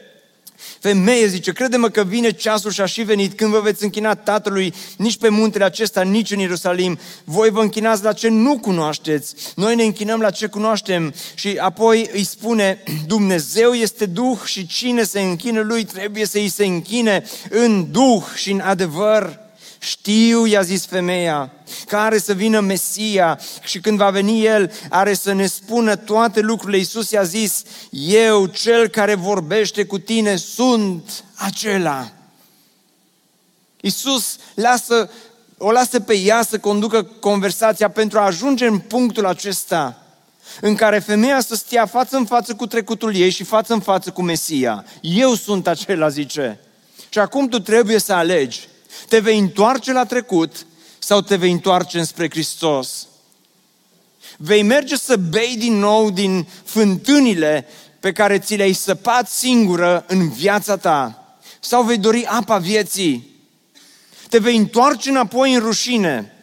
Femeie, 0.80 1.26
zice, 1.26 1.52
crede-mă 1.52 1.88
că 1.88 2.04
vine 2.04 2.30
ceasul 2.30 2.70
și 2.70 2.80
a 2.80 2.86
și 2.86 3.02
venit 3.02 3.36
când 3.36 3.50
vă 3.50 3.60
veți 3.60 3.84
închina 3.84 4.14
Tatălui 4.14 4.74
nici 4.96 5.18
pe 5.18 5.28
muntele 5.28 5.64
acesta, 5.64 6.02
nici 6.02 6.30
în 6.30 6.38
Ierusalim. 6.38 6.98
Voi 7.24 7.50
vă 7.50 7.60
închinați 7.60 8.02
la 8.02 8.12
ce 8.12 8.28
nu 8.28 8.58
cunoașteți. 8.58 9.34
Noi 9.54 9.74
ne 9.74 9.82
închinăm 9.82 10.20
la 10.20 10.30
ce 10.30 10.46
cunoaștem. 10.46 11.14
Și 11.34 11.56
apoi 11.60 12.10
îi 12.12 12.24
spune, 12.24 12.82
Dumnezeu 13.06 13.72
este 13.72 14.06
Duh 14.06 14.38
și 14.44 14.66
cine 14.66 15.02
se 15.02 15.20
închină 15.20 15.60
Lui 15.60 15.84
trebuie 15.84 16.26
să 16.26 16.38
îi 16.38 16.48
se 16.48 16.64
închine 16.64 17.24
în 17.50 17.90
Duh 17.90 18.22
și 18.34 18.50
în 18.50 18.60
adevăr. 18.60 19.47
Știu, 19.88 20.46
i-a 20.46 20.62
zis 20.62 20.86
femeia, 20.86 21.52
că 21.86 21.96
are 21.96 22.18
să 22.18 22.32
vină 22.32 22.60
Mesia 22.60 23.40
și 23.64 23.80
când 23.80 23.98
va 23.98 24.10
veni 24.10 24.44
El, 24.44 24.72
are 24.88 25.14
să 25.14 25.32
ne 25.32 25.46
spună 25.46 25.96
toate 25.96 26.40
lucrurile. 26.40 26.78
Iisus 26.78 27.10
i-a 27.10 27.22
zis, 27.22 27.62
eu, 27.90 28.46
cel 28.46 28.88
care 28.88 29.14
vorbește 29.14 29.84
cu 29.84 29.98
tine, 29.98 30.36
sunt 30.36 31.24
acela. 31.34 32.10
Iisus 33.80 34.36
lasă, 34.54 35.10
o 35.58 35.70
lasă 35.70 36.00
pe 36.00 36.16
ea 36.16 36.42
să 36.42 36.58
conducă 36.58 37.02
conversația 37.02 37.90
pentru 37.90 38.18
a 38.18 38.24
ajunge 38.24 38.66
în 38.66 38.78
punctul 38.78 39.26
acesta 39.26 40.02
în 40.60 40.74
care 40.74 40.98
femeia 40.98 41.40
să 41.40 41.54
stea 41.54 41.86
față 41.86 42.16
în 42.16 42.24
față 42.24 42.54
cu 42.54 42.66
trecutul 42.66 43.14
ei 43.14 43.30
și 43.30 43.44
față 43.44 43.72
în 43.72 43.80
față 43.80 44.10
cu 44.10 44.22
Mesia. 44.22 44.84
Eu 45.00 45.34
sunt 45.34 45.66
acela, 45.66 46.08
zice. 46.08 46.60
Și 47.08 47.18
acum 47.18 47.48
tu 47.48 47.58
trebuie 47.58 47.98
să 47.98 48.12
alegi. 48.12 48.67
Te 49.08 49.18
vei 49.18 49.38
întoarce 49.38 49.92
la 49.92 50.04
trecut 50.04 50.66
sau 50.98 51.20
te 51.20 51.36
vei 51.36 51.50
întoarce 51.50 51.98
înspre 51.98 52.30
Hristos? 52.30 53.06
Vei 54.36 54.62
merge 54.62 54.96
să 54.96 55.16
bei 55.16 55.56
din 55.56 55.78
nou 55.78 56.10
din 56.10 56.46
fântânile 56.64 57.66
pe 58.00 58.12
care 58.12 58.38
ți 58.38 58.54
le-ai 58.54 58.72
săpat 58.72 59.28
singură 59.28 60.04
în 60.08 60.30
viața 60.30 60.76
ta? 60.76 61.22
Sau 61.60 61.82
vei 61.82 61.98
dori 61.98 62.24
apa 62.24 62.58
vieții? 62.58 63.36
Te 64.28 64.38
vei 64.38 64.56
întoarce 64.56 65.08
înapoi 65.08 65.54
în 65.54 65.60
rușine. 65.60 66.37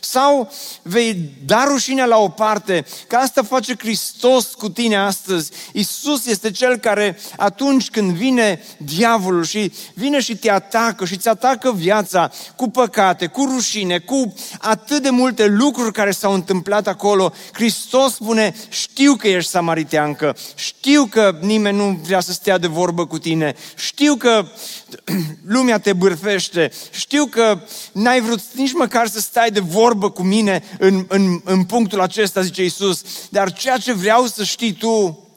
Sau 0.00 0.52
vei 0.82 1.30
da 1.44 1.64
rușinea 1.64 2.04
la 2.04 2.16
o 2.16 2.28
parte, 2.28 2.84
că 3.06 3.16
asta 3.16 3.42
face 3.42 3.74
Hristos 3.78 4.54
cu 4.54 4.68
tine 4.68 4.96
astăzi. 4.96 5.50
Isus 5.72 6.26
este 6.26 6.50
Cel 6.50 6.76
care 6.76 7.18
atunci 7.36 7.90
când 7.90 8.10
vine 8.10 8.62
diavolul 8.76 9.44
și 9.44 9.72
vine 9.94 10.20
și 10.20 10.36
te 10.36 10.50
atacă 10.50 11.04
și 11.04 11.14
îți 11.14 11.28
atacă 11.28 11.72
viața 11.72 12.30
cu 12.56 12.70
păcate, 12.70 13.26
cu 13.26 13.44
rușine, 13.44 13.98
cu 13.98 14.34
atât 14.58 15.02
de 15.02 15.10
multe 15.10 15.46
lucruri 15.46 15.92
care 15.92 16.10
s-au 16.10 16.32
întâmplat 16.32 16.86
acolo, 16.86 17.32
Hristos 17.52 18.14
spune, 18.14 18.54
știu 18.68 19.14
că 19.14 19.28
ești 19.28 19.50
samariteancă, 19.50 20.36
știu 20.54 21.04
că 21.04 21.38
nimeni 21.40 21.76
nu 21.76 22.00
vrea 22.02 22.20
să 22.20 22.32
stea 22.32 22.58
de 22.58 22.66
vorbă 22.66 23.06
cu 23.06 23.18
tine, 23.18 23.54
știu 23.76 24.14
că 24.14 24.46
lumea 25.54 25.78
te 25.78 25.92
bârfește, 25.92 26.70
știu 26.90 27.26
că 27.26 27.60
n-ai 27.92 28.20
vrut 28.20 28.40
nici 28.52 28.72
măcar 28.72 29.08
să 29.08 29.20
stai 29.20 29.50
de 29.50 29.60
vorbă 29.60 29.86
cu 29.96 30.22
mine 30.22 30.62
în, 30.78 31.04
în, 31.08 31.40
în 31.44 31.64
punctul 31.64 32.00
acesta, 32.00 32.42
zice 32.42 32.64
Isus, 32.64 33.02
dar 33.30 33.52
ceea 33.52 33.78
ce 33.78 33.92
vreau 33.92 34.26
să 34.26 34.44
știi 34.44 34.72
tu, 34.72 35.28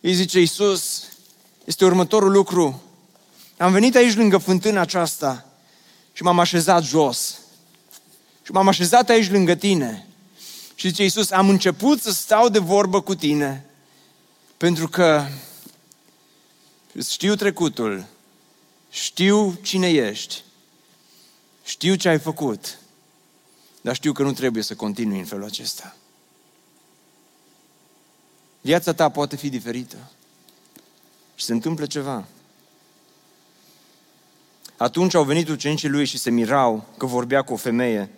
îi 0.00 0.14
zice 0.14 0.40
Isus, 0.40 1.02
este 1.64 1.84
următorul 1.84 2.30
lucru. 2.30 2.82
Am 3.56 3.72
venit 3.72 3.96
aici 3.96 4.16
lângă 4.16 4.38
fântâna 4.38 4.80
aceasta 4.80 5.46
și 6.12 6.22
m-am 6.22 6.38
așezat 6.38 6.82
jos. 6.82 7.38
Și 8.42 8.52
m-am 8.52 8.68
așezat 8.68 9.08
aici 9.08 9.30
lângă 9.30 9.54
tine. 9.54 10.06
Și 10.74 10.88
zice 10.88 11.02
Iisus, 11.02 11.30
am 11.30 11.48
început 11.48 12.00
să 12.00 12.12
stau 12.12 12.48
de 12.48 12.58
vorbă 12.58 13.00
cu 13.00 13.14
tine 13.14 13.68
pentru 14.58 14.88
că 14.88 15.26
știu 17.08 17.34
trecutul, 17.34 18.04
știu 18.90 19.58
cine 19.62 19.90
ești, 19.90 20.42
știu 21.64 21.94
ce 21.94 22.08
ai 22.08 22.18
făcut, 22.18 22.78
dar 23.88 23.96
știu 23.96 24.12
că 24.12 24.22
nu 24.22 24.32
trebuie 24.32 24.62
să 24.62 24.74
continui 24.74 25.18
în 25.18 25.24
felul 25.24 25.44
acesta. 25.44 25.96
Viața 28.60 28.92
ta 28.92 29.08
poate 29.08 29.36
fi 29.36 29.48
diferită 29.48 29.96
și 31.34 31.44
se 31.44 31.52
întâmplă 31.52 31.86
ceva. 31.86 32.24
Atunci 34.76 35.14
au 35.14 35.24
venit 35.24 35.48
ucenicii 35.48 35.88
lui 35.88 36.04
și 36.04 36.18
se 36.18 36.30
mirau 36.30 36.86
că 36.96 37.06
vorbea 37.06 37.42
cu 37.42 37.52
o 37.52 37.56
femeie. 37.56 38.10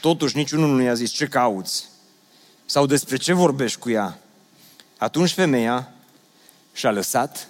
Totuși 0.00 0.36
niciunul 0.36 0.76
nu 0.76 0.82
i-a 0.82 0.94
zis, 0.94 1.10
ce 1.10 1.26
cauți? 1.26 1.88
Sau 2.66 2.86
despre 2.86 3.16
ce 3.16 3.32
vorbești 3.32 3.78
cu 3.78 3.90
ea? 3.90 4.18
Atunci 4.98 5.32
femeia 5.32 5.92
și-a 6.72 6.90
lăsat 6.90 7.48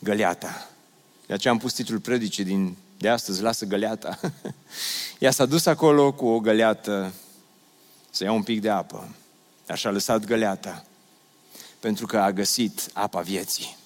găleata. 0.00 0.68
De 1.26 1.32
aceea 1.32 1.52
am 1.52 1.58
pus 1.58 1.72
titlul 1.72 2.00
predicii 2.00 2.44
din, 2.44 2.76
de 2.98 3.08
astăzi, 3.08 3.42
Lasă 3.42 3.64
găleata. 3.64 4.18
Ea 5.18 5.30
s-a 5.30 5.46
dus 5.46 5.66
acolo 5.66 6.12
cu 6.12 6.26
o 6.26 6.40
găleată 6.40 7.12
să 8.10 8.24
ia 8.24 8.32
un 8.32 8.42
pic 8.42 8.60
de 8.60 8.70
apă. 8.70 9.08
Așa 9.68 9.88
a 9.88 9.92
lăsat 9.92 10.24
găleata 10.24 10.84
pentru 11.80 12.06
că 12.06 12.18
a 12.18 12.32
găsit 12.32 12.88
apa 12.92 13.20
vieții. 13.20 13.76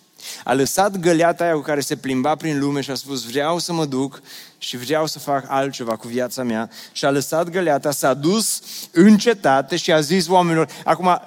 A 0.44 0.52
lăsat 0.52 0.96
găleata 0.96 1.44
aia 1.44 1.52
cu 1.52 1.60
care 1.60 1.80
se 1.80 1.96
plimba 1.96 2.34
prin 2.34 2.58
lume 2.58 2.80
și 2.80 2.90
a 2.90 2.94
spus 2.94 3.30
vreau 3.30 3.58
să 3.58 3.72
mă 3.72 3.84
duc 3.84 4.22
și 4.58 4.76
vreau 4.76 5.06
să 5.06 5.18
fac 5.18 5.44
altceva 5.48 5.96
cu 5.96 6.08
viața 6.08 6.42
mea 6.42 6.70
și 6.92 7.04
a 7.04 7.10
lăsat 7.10 7.48
găleata, 7.48 7.90
s-a 7.90 8.14
dus 8.14 8.60
în 8.90 9.18
cetate 9.18 9.76
și 9.76 9.92
a 9.92 10.00
zis 10.00 10.28
oamenilor, 10.28 10.68
acum 10.84 11.22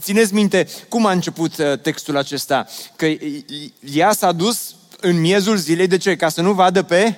țineți 0.00 0.34
minte 0.34 0.68
cum 0.88 1.06
a 1.06 1.10
început 1.10 1.58
uh, 1.58 1.78
textul 1.78 2.16
acesta, 2.16 2.66
că 2.96 3.06
ea 3.80 4.12
s-a 4.12 4.32
dus 4.32 4.74
în 5.00 5.20
miezul 5.20 5.56
zilei, 5.56 5.86
de 5.86 5.96
ce? 5.96 6.16
Ca 6.16 6.28
să 6.28 6.40
nu 6.40 6.52
vadă 6.52 6.82
pe, 6.82 7.16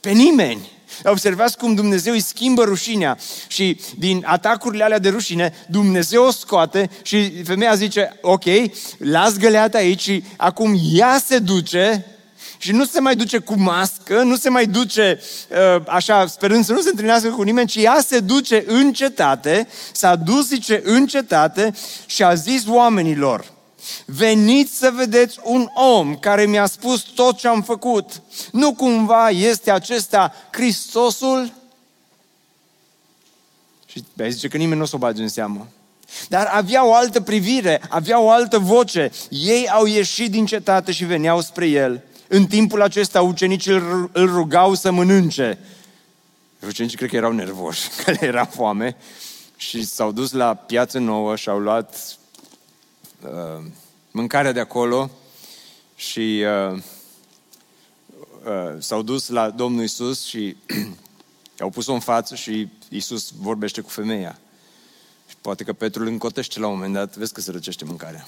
pe 0.00 0.10
nimeni. 0.10 0.70
Observați 1.04 1.58
cum 1.58 1.74
Dumnezeu 1.74 2.12
îi 2.12 2.20
schimbă 2.20 2.62
rușinea 2.62 3.18
și 3.46 3.80
din 3.98 4.22
atacurile 4.26 4.84
alea 4.84 4.98
de 4.98 5.08
rușine, 5.08 5.54
Dumnezeu 5.68 6.24
o 6.24 6.30
scoate 6.30 6.90
și 7.02 7.42
femeia 7.42 7.74
zice, 7.74 8.18
ok, 8.20 8.44
las 8.98 9.36
găleata 9.36 9.78
aici 9.78 10.00
și 10.00 10.24
acum 10.36 10.80
ea 10.92 11.22
se 11.26 11.38
duce 11.38 12.06
și 12.58 12.72
nu 12.72 12.84
se 12.84 13.00
mai 13.00 13.16
duce 13.16 13.38
cu 13.38 13.54
mască, 13.58 14.22
nu 14.22 14.36
se 14.36 14.48
mai 14.48 14.66
duce 14.66 15.20
uh, 15.50 15.82
așa, 15.86 16.26
sperând 16.26 16.64
să 16.64 16.72
nu 16.72 16.80
se 16.80 16.88
întâlnească 16.88 17.28
cu 17.28 17.42
nimeni, 17.42 17.68
ci 17.68 17.76
ea 17.76 18.00
se 18.06 18.20
duce 18.20 18.64
în 18.66 18.92
cetate, 18.92 19.68
s-a 19.92 20.16
dus, 20.16 20.46
zice, 20.46 20.80
în 20.84 21.06
cetate 21.06 21.74
și 22.06 22.22
a 22.22 22.34
zis 22.34 22.62
oamenilor, 22.66 23.52
Veniți 24.04 24.78
să 24.78 24.90
vedeți 24.94 25.38
un 25.42 25.68
om 25.74 26.16
care 26.16 26.46
mi-a 26.46 26.66
spus 26.66 27.00
tot 27.00 27.36
ce 27.36 27.48
am 27.48 27.62
făcut. 27.62 28.22
Nu 28.52 28.74
cumva 28.74 29.28
este 29.30 29.70
acesta 29.70 30.34
Hristosul? 30.50 31.52
Și 33.86 34.04
ai 34.20 34.32
zice 34.32 34.48
că 34.48 34.56
nimeni 34.56 34.76
nu 34.76 34.82
o 34.82 34.86
să 34.86 34.96
o 34.96 34.98
bage 34.98 35.22
în 35.22 35.28
seamă. 35.28 35.68
Dar 36.28 36.46
avea 36.46 36.86
o 36.86 36.94
altă 36.94 37.20
privire, 37.20 37.80
avea 37.88 38.20
o 38.20 38.30
altă 38.30 38.58
voce. 38.58 39.10
Ei 39.28 39.68
au 39.68 39.86
ieșit 39.86 40.30
din 40.30 40.46
cetate 40.46 40.92
și 40.92 41.04
veneau 41.04 41.40
spre 41.40 41.66
el. 41.66 42.02
În 42.28 42.46
timpul 42.46 42.82
acesta 42.82 43.22
ucenicii 43.22 43.72
îl 44.12 44.26
rugau 44.26 44.74
să 44.74 44.90
mănânce. 44.90 45.58
Ucenicii 46.66 46.96
cred 46.96 47.10
că 47.10 47.16
erau 47.16 47.32
nervoși, 47.32 47.88
că 48.04 48.10
le 48.10 48.26
era 48.26 48.44
foame 48.44 48.96
și 49.56 49.84
s-au 49.84 50.12
dus 50.12 50.32
la 50.32 50.54
piață 50.54 50.98
nouă 50.98 51.36
și 51.36 51.48
au 51.48 51.58
luat 51.58 52.18
uh, 53.22 53.64
mâncarea 54.10 54.52
de 54.52 54.60
acolo 54.60 55.10
și 55.96 56.44
uh, 56.70 56.82
uh, 58.44 58.76
s-au 58.78 59.02
dus 59.02 59.28
la 59.28 59.50
Domnul 59.50 59.84
Isus 59.84 60.24
și 60.24 60.56
au 61.58 61.70
pus-o 61.70 61.92
în 61.92 62.00
față 62.00 62.34
și 62.34 62.68
Isus 62.88 63.30
vorbește 63.30 63.80
cu 63.80 63.88
femeia. 63.88 64.38
Și 65.28 65.36
poate 65.40 65.64
că 65.64 65.72
Petru 65.72 66.02
îl 66.02 66.08
încotește 66.08 66.58
la 66.58 66.66
un 66.66 66.74
moment 66.74 66.94
dat, 66.94 67.16
vezi 67.16 67.32
că 67.32 67.40
se 67.40 67.50
răcește 67.50 67.84
mâncarea. 67.84 68.26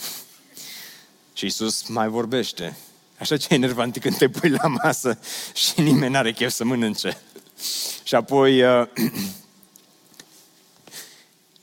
și 1.33 1.47
Isus 1.47 1.87
mai 1.87 2.09
vorbește. 2.09 2.77
Așa 3.19 3.37
ce 3.37 3.47
e 3.51 3.55
enervant 3.55 3.99
când 3.99 4.17
te 4.17 4.29
pui 4.29 4.51
la 4.51 4.67
masă 4.67 5.19
și 5.55 5.81
nimeni 5.81 6.13
n-are 6.13 6.33
chef 6.33 6.53
să 6.53 6.65
mănânce. 6.65 7.21
și 8.09 8.15
apoi 8.15 8.63
uh, 8.63 8.89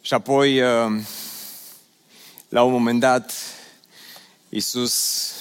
și 0.01 0.13
apoi 0.13 0.61
uh, 0.61 1.01
la 2.49 2.63
un 2.63 2.71
moment 2.71 2.99
dat 2.99 3.33
Iisus 4.49 5.31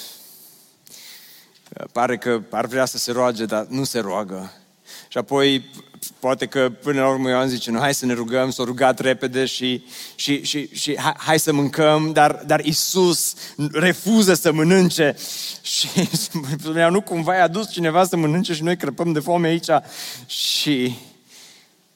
uh, 1.79 1.87
pare 1.93 2.19
că 2.19 2.43
ar 2.51 2.67
vrea 2.67 2.85
să 2.85 2.99
se 2.99 3.13
roage, 3.13 3.45
dar 3.45 3.67
nu 3.69 3.85
se 3.85 3.99
roagă. 3.99 4.53
Și 5.09 5.19
apoi, 5.19 5.71
poate 6.19 6.47
că 6.47 6.71
până 6.83 7.01
la 7.01 7.09
urmă 7.09 7.29
Ioan 7.29 7.49
zice, 7.49 7.71
nu, 7.71 7.79
hai 7.79 7.95
să 7.95 8.07
ne 8.07 8.13
rugăm, 8.13 8.51
s-a 8.51 8.65
rugat 8.65 8.99
repede 8.99 9.45
și, 9.45 9.85
și, 10.15 10.45
și, 10.45 10.69
și 10.73 10.99
hai, 10.99 11.15
hai 11.19 11.39
să 11.39 11.53
mâncăm, 11.53 12.13
dar, 12.13 12.43
dar 12.47 12.65
Isus 12.65 13.35
refuză 13.73 14.35
să 14.35 14.53
mănânce. 14.53 15.17
Și 15.63 15.89
spunea, 16.59 16.89
nu 16.89 17.01
cumva 17.01 17.35
i-a 17.35 17.49
dus 17.49 17.71
cineva 17.71 18.05
să 18.05 18.17
mănânce 18.17 18.55
și 18.55 18.63
noi 18.63 18.77
crăpăm 18.77 19.13
de 19.13 19.21
foame 19.21 19.49
aici. 19.49 19.69
Și 20.27 20.97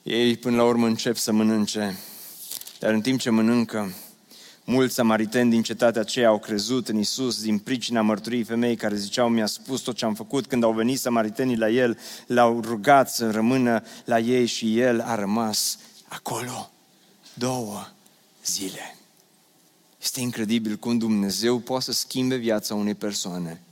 ei 0.03 0.37
până 0.37 0.57
la 0.57 0.65
urmă 0.65 0.87
încep 0.87 1.17
să 1.17 1.33
mănânce. 1.33 1.99
Dar 2.79 2.93
în 2.93 3.01
timp 3.01 3.21
ce 3.21 3.31
mănâncă, 3.31 3.93
Mulți 4.73 4.95
samariteni 4.95 5.51
din 5.51 5.63
cetatea 5.63 6.01
aceea 6.01 6.29
au 6.29 6.39
crezut 6.39 6.89
în 6.89 6.99
Isus 6.99 7.43
din 7.43 7.59
pricina 7.59 8.01
mărturii 8.01 8.43
femei 8.43 8.77
care 8.77 8.97
ziceau, 8.97 9.29
mi-a 9.29 9.47
spus 9.47 9.81
tot 9.81 9.97
ce 9.97 10.05
am 10.05 10.15
făcut. 10.15 10.47
Când 10.47 10.65
au 10.65 10.73
venit 10.73 10.99
samaritenii 10.99 11.57
la 11.57 11.69
el, 11.69 11.99
l-au 12.27 12.61
rugat 12.61 13.11
să 13.11 13.31
rămână 13.31 13.83
la 14.05 14.19
ei 14.19 14.47
și 14.47 14.79
el 14.79 15.01
a 15.01 15.15
rămas 15.15 15.79
acolo 16.09 16.71
două 17.35 17.89
zile. 18.45 18.97
Este 20.03 20.21
incredibil 20.21 20.77
cum 20.77 20.99
Dumnezeu 20.99 21.59
poate 21.59 21.85
să 21.85 21.93
schimbe 21.93 22.37
viața 22.37 22.75
unei 22.75 22.95
persoane. 22.95 23.63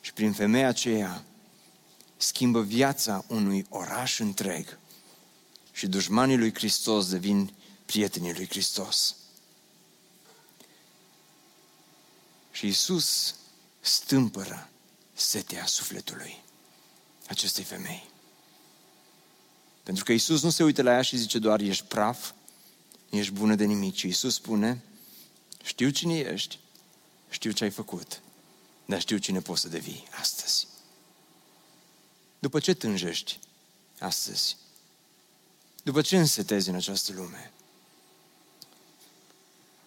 Și 0.00 0.12
prin 0.12 0.32
femeia 0.32 0.68
aceea 0.68 1.22
schimbă 2.16 2.62
viața 2.62 3.24
unui 3.28 3.66
oraș 3.68 4.18
întreg. 4.18 4.78
Și 5.72 5.86
dușmanii 5.86 6.38
lui 6.38 6.54
Hristos 6.54 7.08
devin 7.08 7.50
prietenii 7.86 8.32
lui 8.34 8.48
Hristos. 8.48 9.14
Și 12.60 12.66
Isus 12.66 13.34
stâmpără 13.80 14.68
setea 15.14 15.66
sufletului 15.66 16.42
acestei 17.26 17.64
femei. 17.64 18.08
Pentru 19.82 20.04
că 20.04 20.12
Isus 20.12 20.42
nu 20.42 20.50
se 20.50 20.62
uită 20.62 20.82
la 20.82 20.92
ea 20.92 21.02
și 21.02 21.16
zice 21.16 21.38
doar 21.38 21.60
ești 21.60 21.84
praf, 21.84 22.32
ești 23.10 23.32
bună 23.32 23.54
de 23.54 23.64
nimic, 23.64 23.94
ci 23.94 24.02
Isus 24.02 24.34
spune 24.34 24.82
știu 25.62 25.90
cine 25.90 26.18
ești, 26.18 26.58
știu 27.30 27.50
ce 27.50 27.64
ai 27.64 27.70
făcut, 27.70 28.20
dar 28.84 29.00
știu 29.00 29.16
cine 29.16 29.40
poți 29.40 29.60
să 29.60 29.68
devii 29.68 30.08
astăzi. 30.10 30.66
După 32.38 32.60
ce 32.60 32.74
tânjești 32.74 33.38
astăzi? 33.98 34.56
După 35.82 36.00
ce 36.00 36.16
însetezi 36.16 36.68
în 36.68 36.74
această 36.74 37.12
lume? 37.12 37.52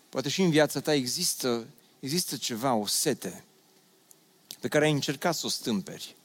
Poate 0.10 0.30
și 0.30 0.42
în 0.42 0.50
viața 0.50 0.80
ta 0.80 0.94
există 0.94 1.68
există 2.04 2.38
ceva, 2.38 2.74
o 2.74 2.88
sete, 2.88 3.44
pe 4.60 4.68
care 4.68 4.86
ai 4.86 4.92
încercat 4.92 5.36
să 5.36 5.46
o 5.46 5.50
stâmperi. 5.50 6.16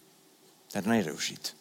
dar 0.71 0.83
n-ai 0.83 1.03
reușit. 1.03 1.55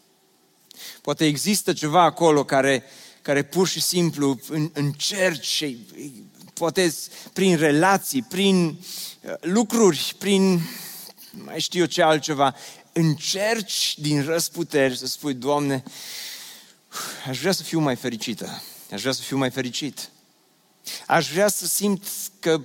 Poate 1.01 1.26
există 1.26 1.74
ceva 1.74 2.03
acolo 2.03 2.45
care, 2.45 2.84
care 3.22 3.43
pur 3.43 3.68
și 3.68 3.82
simplu 3.82 4.39
încerci 4.74 5.45
și 5.45 5.88
poate 6.53 6.93
prin 7.34 7.57
relații, 7.57 8.22
prin 8.22 8.68
uh, 8.68 9.34
lucruri, 9.41 10.15
prin 10.18 10.61
mai 11.32 11.59
știu 11.59 11.80
eu 11.80 11.86
ce 11.86 12.01
altceva, 12.01 12.55
încerci 12.93 13.99
din 13.99 14.24
răsputeri 14.24 14.97
să 14.97 15.07
spui, 15.07 15.34
Doamne, 15.34 15.84
aș 17.28 17.39
vrea 17.39 17.51
să 17.51 17.63
fiu 17.63 17.80
mai 17.80 17.95
fericită, 17.95 18.61
aș 18.91 19.01
vrea 19.01 19.13
să 19.13 19.22
fiu 19.22 19.38
mai 19.38 19.51
fericit. 19.51 20.09
Aș 21.07 21.32
vrea 21.32 21.47
să 21.47 21.65
simt 21.65 22.03
că 22.39 22.61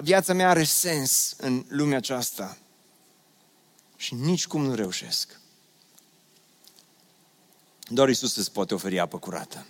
viața 0.00 0.32
mea 0.32 0.48
are 0.48 0.64
sens 0.64 1.34
în 1.38 1.64
lumea 1.68 1.96
aceasta. 1.96 2.58
Și 3.96 4.14
nici 4.14 4.46
cum 4.46 4.64
nu 4.64 4.74
reușesc. 4.74 5.40
Doar 7.88 8.08
Isus 8.08 8.36
îți 8.36 8.52
poate 8.52 8.74
oferi 8.74 8.98
apă 8.98 9.18
curată. 9.18 9.66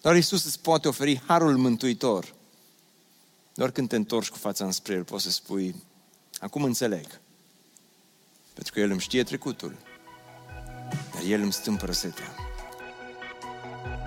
Doar 0.00 0.16
Isus 0.16 0.44
îți 0.44 0.60
poate 0.60 0.88
oferi 0.88 1.22
harul 1.26 1.56
mântuitor. 1.56 2.34
Doar 3.54 3.70
când 3.70 3.88
te 3.88 3.96
întorci 3.96 4.28
cu 4.30 4.36
fața 4.36 4.64
înspre 4.64 4.94
El, 4.94 5.04
poți 5.04 5.24
să 5.24 5.30
spui, 5.30 5.74
acum 6.38 6.62
înțeleg. 6.62 7.20
Pentru 8.54 8.72
că 8.72 8.80
El 8.80 8.90
îmi 8.90 9.00
știe 9.00 9.22
trecutul, 9.22 9.76
dar 11.12 11.22
El 11.26 11.40
îmi 11.40 11.52
stâmpără 11.52 11.92
setea. 11.92 12.39